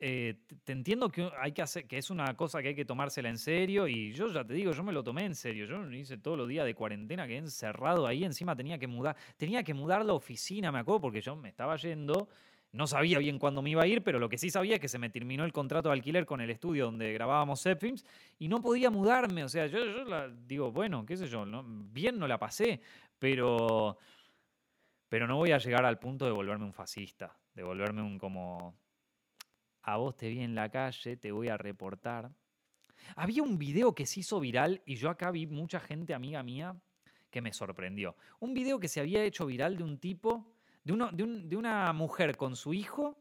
[0.00, 3.28] eh, te entiendo que hay que hacer, que es una cosa que hay que tomársela
[3.28, 5.66] en serio, y yo ya te digo, yo me lo tomé en serio.
[5.66, 9.62] Yo hice todos los días de cuarentena, quedé encerrado ahí, encima tenía que mudar, tenía
[9.64, 12.28] que mudar la oficina, me acuerdo, porque yo me estaba yendo.
[12.72, 14.88] No sabía bien cuándo me iba a ir, pero lo que sí sabía es que
[14.88, 18.04] se me terminó el contrato de alquiler con el estudio donde grabábamos Zepfilms
[18.38, 19.44] y no podía mudarme.
[19.44, 21.64] O sea, yo, yo la, digo, bueno, qué sé yo, ¿no?
[21.66, 22.80] bien no la pasé,
[23.18, 23.98] pero
[25.08, 28.76] pero no voy a llegar al punto de volverme un fascista, de volverme un como,
[29.82, 32.30] a vos te vi en la calle, te voy a reportar.
[33.16, 36.76] Había un video que se hizo viral y yo acá vi mucha gente amiga mía
[37.30, 38.16] que me sorprendió.
[38.38, 40.52] Un video que se había hecho viral de un tipo,
[40.96, 43.18] de, una mujer con su hijo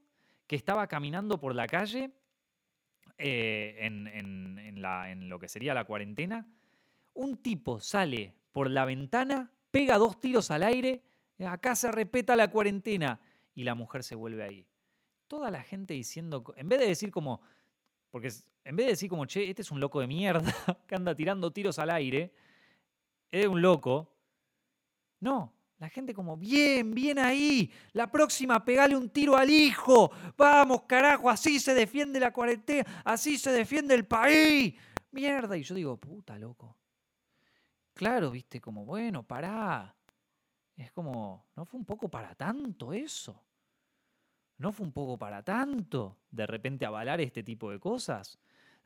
[0.47, 2.11] que estaba caminando por la calle
[3.17, 6.47] eh, en lo que sería la cuarentena.
[7.13, 11.03] Un tipo sale por la ventana, pega dos tiros al aire
[11.45, 13.19] acá se respeta la cuarentena.
[13.53, 14.67] Y la mujer se vuelve ahí.
[15.27, 17.41] Toda la gente diciendo, en vez de decir como,
[18.11, 18.31] porque
[18.63, 20.53] en vez de decir como, che, este es un loco de mierda
[20.87, 22.31] que anda tirando tiros al aire,
[23.31, 24.13] es un loco.
[25.19, 27.71] No, la gente como, bien, bien ahí.
[27.93, 30.11] La próxima, pegale un tiro al hijo.
[30.35, 34.73] Vamos, carajo, así se defiende la cuarentena, así se defiende el país.
[35.11, 35.55] Mierda.
[35.55, 36.77] Y yo digo, puta, loco.
[37.93, 39.95] Claro, viste, como, bueno, pará.
[40.75, 43.43] Es como, ¿no fue un poco para tanto eso?
[44.57, 48.39] ¿No fue un poco para tanto de repente avalar este tipo de cosas?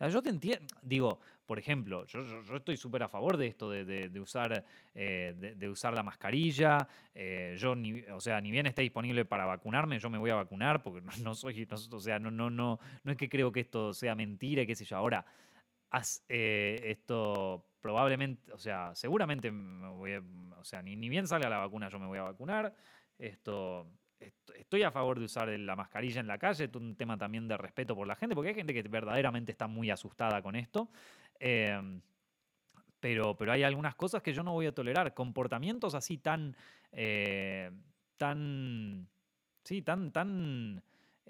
[0.09, 2.21] Yo te entiendo, digo, por ejemplo, yo,
[2.55, 4.63] estoy súper a favor de esto, de, usar,
[4.95, 6.87] eh, de, usar la mascarilla.
[7.13, 10.35] Eh, yo, ni, o sea, ni bien esté disponible para vacunarme, yo me voy a
[10.35, 13.93] vacunar porque no, soy, o sea, no, no, no, no es que creo que esto
[13.93, 14.95] sea mentira, qué sé yo.
[14.95, 15.25] Ahora,
[16.29, 20.13] eh, esto probablemente, o sea, seguramente me voy
[20.61, 22.73] o sea, ni, ni bien salga la vacuna yo me voy a vacunar.
[23.17, 23.87] Esto,
[24.55, 27.57] estoy a favor de usar la mascarilla en la calle, es un tema también de
[27.57, 30.89] respeto por la gente, porque hay gente que verdaderamente está muy asustada con esto.
[31.39, 32.01] Em,
[32.99, 35.13] pero, pero hay algunas cosas que yo no voy a tolerar.
[35.13, 36.55] Comportamientos así tan.
[36.91, 37.71] Eh,
[38.17, 39.07] tan.
[39.63, 40.11] Sí, tan.
[40.11, 40.83] tan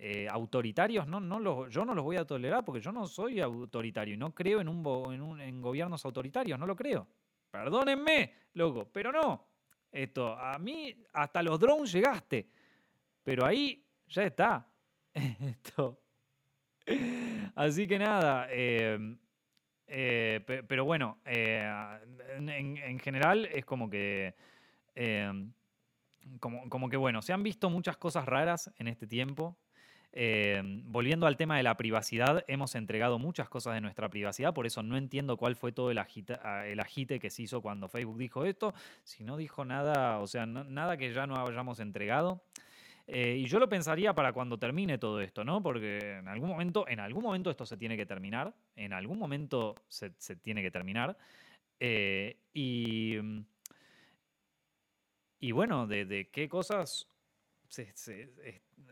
[0.04, 4.14] eh, autoritarios, no, no yo no los voy a tolerar porque yo no soy autoritario
[4.14, 7.08] y no creo en, un, en, gobiernos autoritarios, no lo creo.
[7.52, 9.46] Perdónenme, loco, pero no.
[9.92, 12.50] Esto, a mí hasta los drones llegaste,
[13.24, 14.68] pero ahí ya está.
[15.14, 16.00] Esto.
[17.56, 19.18] Así que nada, em,
[19.88, 21.70] eh, pero bueno, eh,
[22.38, 24.36] en, general es como que...
[24.96, 25.52] Em,
[26.40, 29.58] como, que bueno, se han visto muchas cosas raras en este tiempo.
[30.14, 34.66] Em, volviendo al tema de la privacidad, hemos entregado muchas cosas de nuestra privacidad, por
[34.66, 38.44] eso no entiendo cuál fue todo el, el agite que se hizo cuando Facebook dijo
[38.44, 42.44] esto, si no dijo nada, o sea, nada que ya no hayamos entregado.
[43.08, 45.62] Eh, y yo lo pensaría para cuando termine todo esto, ¿no?
[45.62, 49.76] Porque en algún momento, en algún momento esto se tiene que terminar, en algún momento
[49.88, 51.18] se, tiene que terminar.
[51.80, 53.18] Eh, y,
[55.40, 57.08] y bueno, de, qué cosas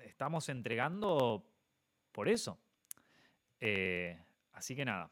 [0.04, 1.46] estamos entregando
[2.12, 2.60] por eso.
[3.60, 4.18] Eh,
[4.54, 5.10] así que nada.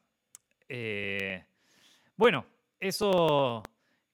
[2.16, 2.46] bueno,
[2.80, 3.64] eso...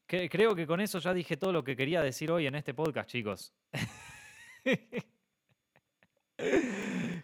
[0.06, 3.10] creo que con eso ya dije todo lo que quería decir hoy en este podcast,
[3.10, 3.54] chicos.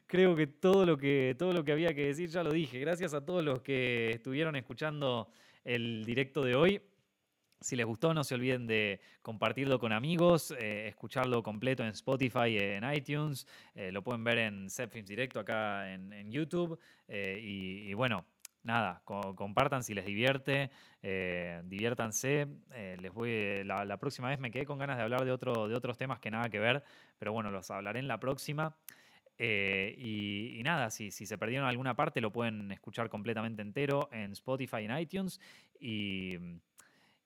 [0.08, 2.80] Creo que todo lo que todo lo que había que decir ya lo dije.
[2.80, 5.32] Gracias a todos los que estuvieron escuchando
[5.64, 6.82] el directo de hoy.
[7.62, 12.58] Si les gustó, no se olviden de compartirlo con amigos, eh, escucharlo completo en Spotify,
[12.58, 13.46] en iTunes.
[13.76, 16.80] Eh, lo pueden ver en Zepfilms Directo acá en, YouTube.
[17.10, 18.26] Eh, y, bueno,
[18.64, 22.47] nada, compartan si les divierte, eh, diviértanse.
[22.74, 25.76] Eh, les voy, la, próxima vez me quedé con ganas de hablar de, otro, de
[25.76, 26.84] otros temas que nada que ver,
[27.18, 28.76] pero bueno, los hablaré en la próxima.
[29.38, 34.82] Eh, y, nada, si, se perdieron alguna parte, lo pueden escuchar completamente entero en Spotify
[34.82, 35.39] y en iTunes.
[35.80, 36.38] Y,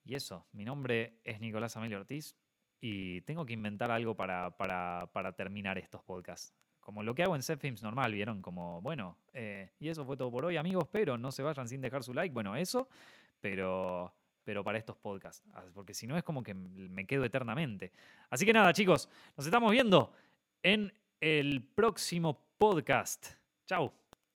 [0.05, 2.36] eso, mi nombre es Nicolás Amelio Ortiz
[2.81, 6.53] y tengo que inventar algo para, para terminar estos podcasts
[6.84, 8.41] como lo que hago en Films normal, ¿vieron?
[8.41, 11.81] Como, bueno, eh, y eso fue todo por hoy, amigos, pero no se vayan sin
[11.81, 12.34] dejar su like.
[12.34, 12.89] Bueno, eso,
[13.39, 14.13] pero,
[14.43, 17.91] pero para estos podcasts, porque si no es como que me quedo eternamente.
[18.29, 20.13] Así que nada, chicos, nos estamos viendo
[20.61, 23.36] en el próximo podcast.
[23.65, 24.03] Chao.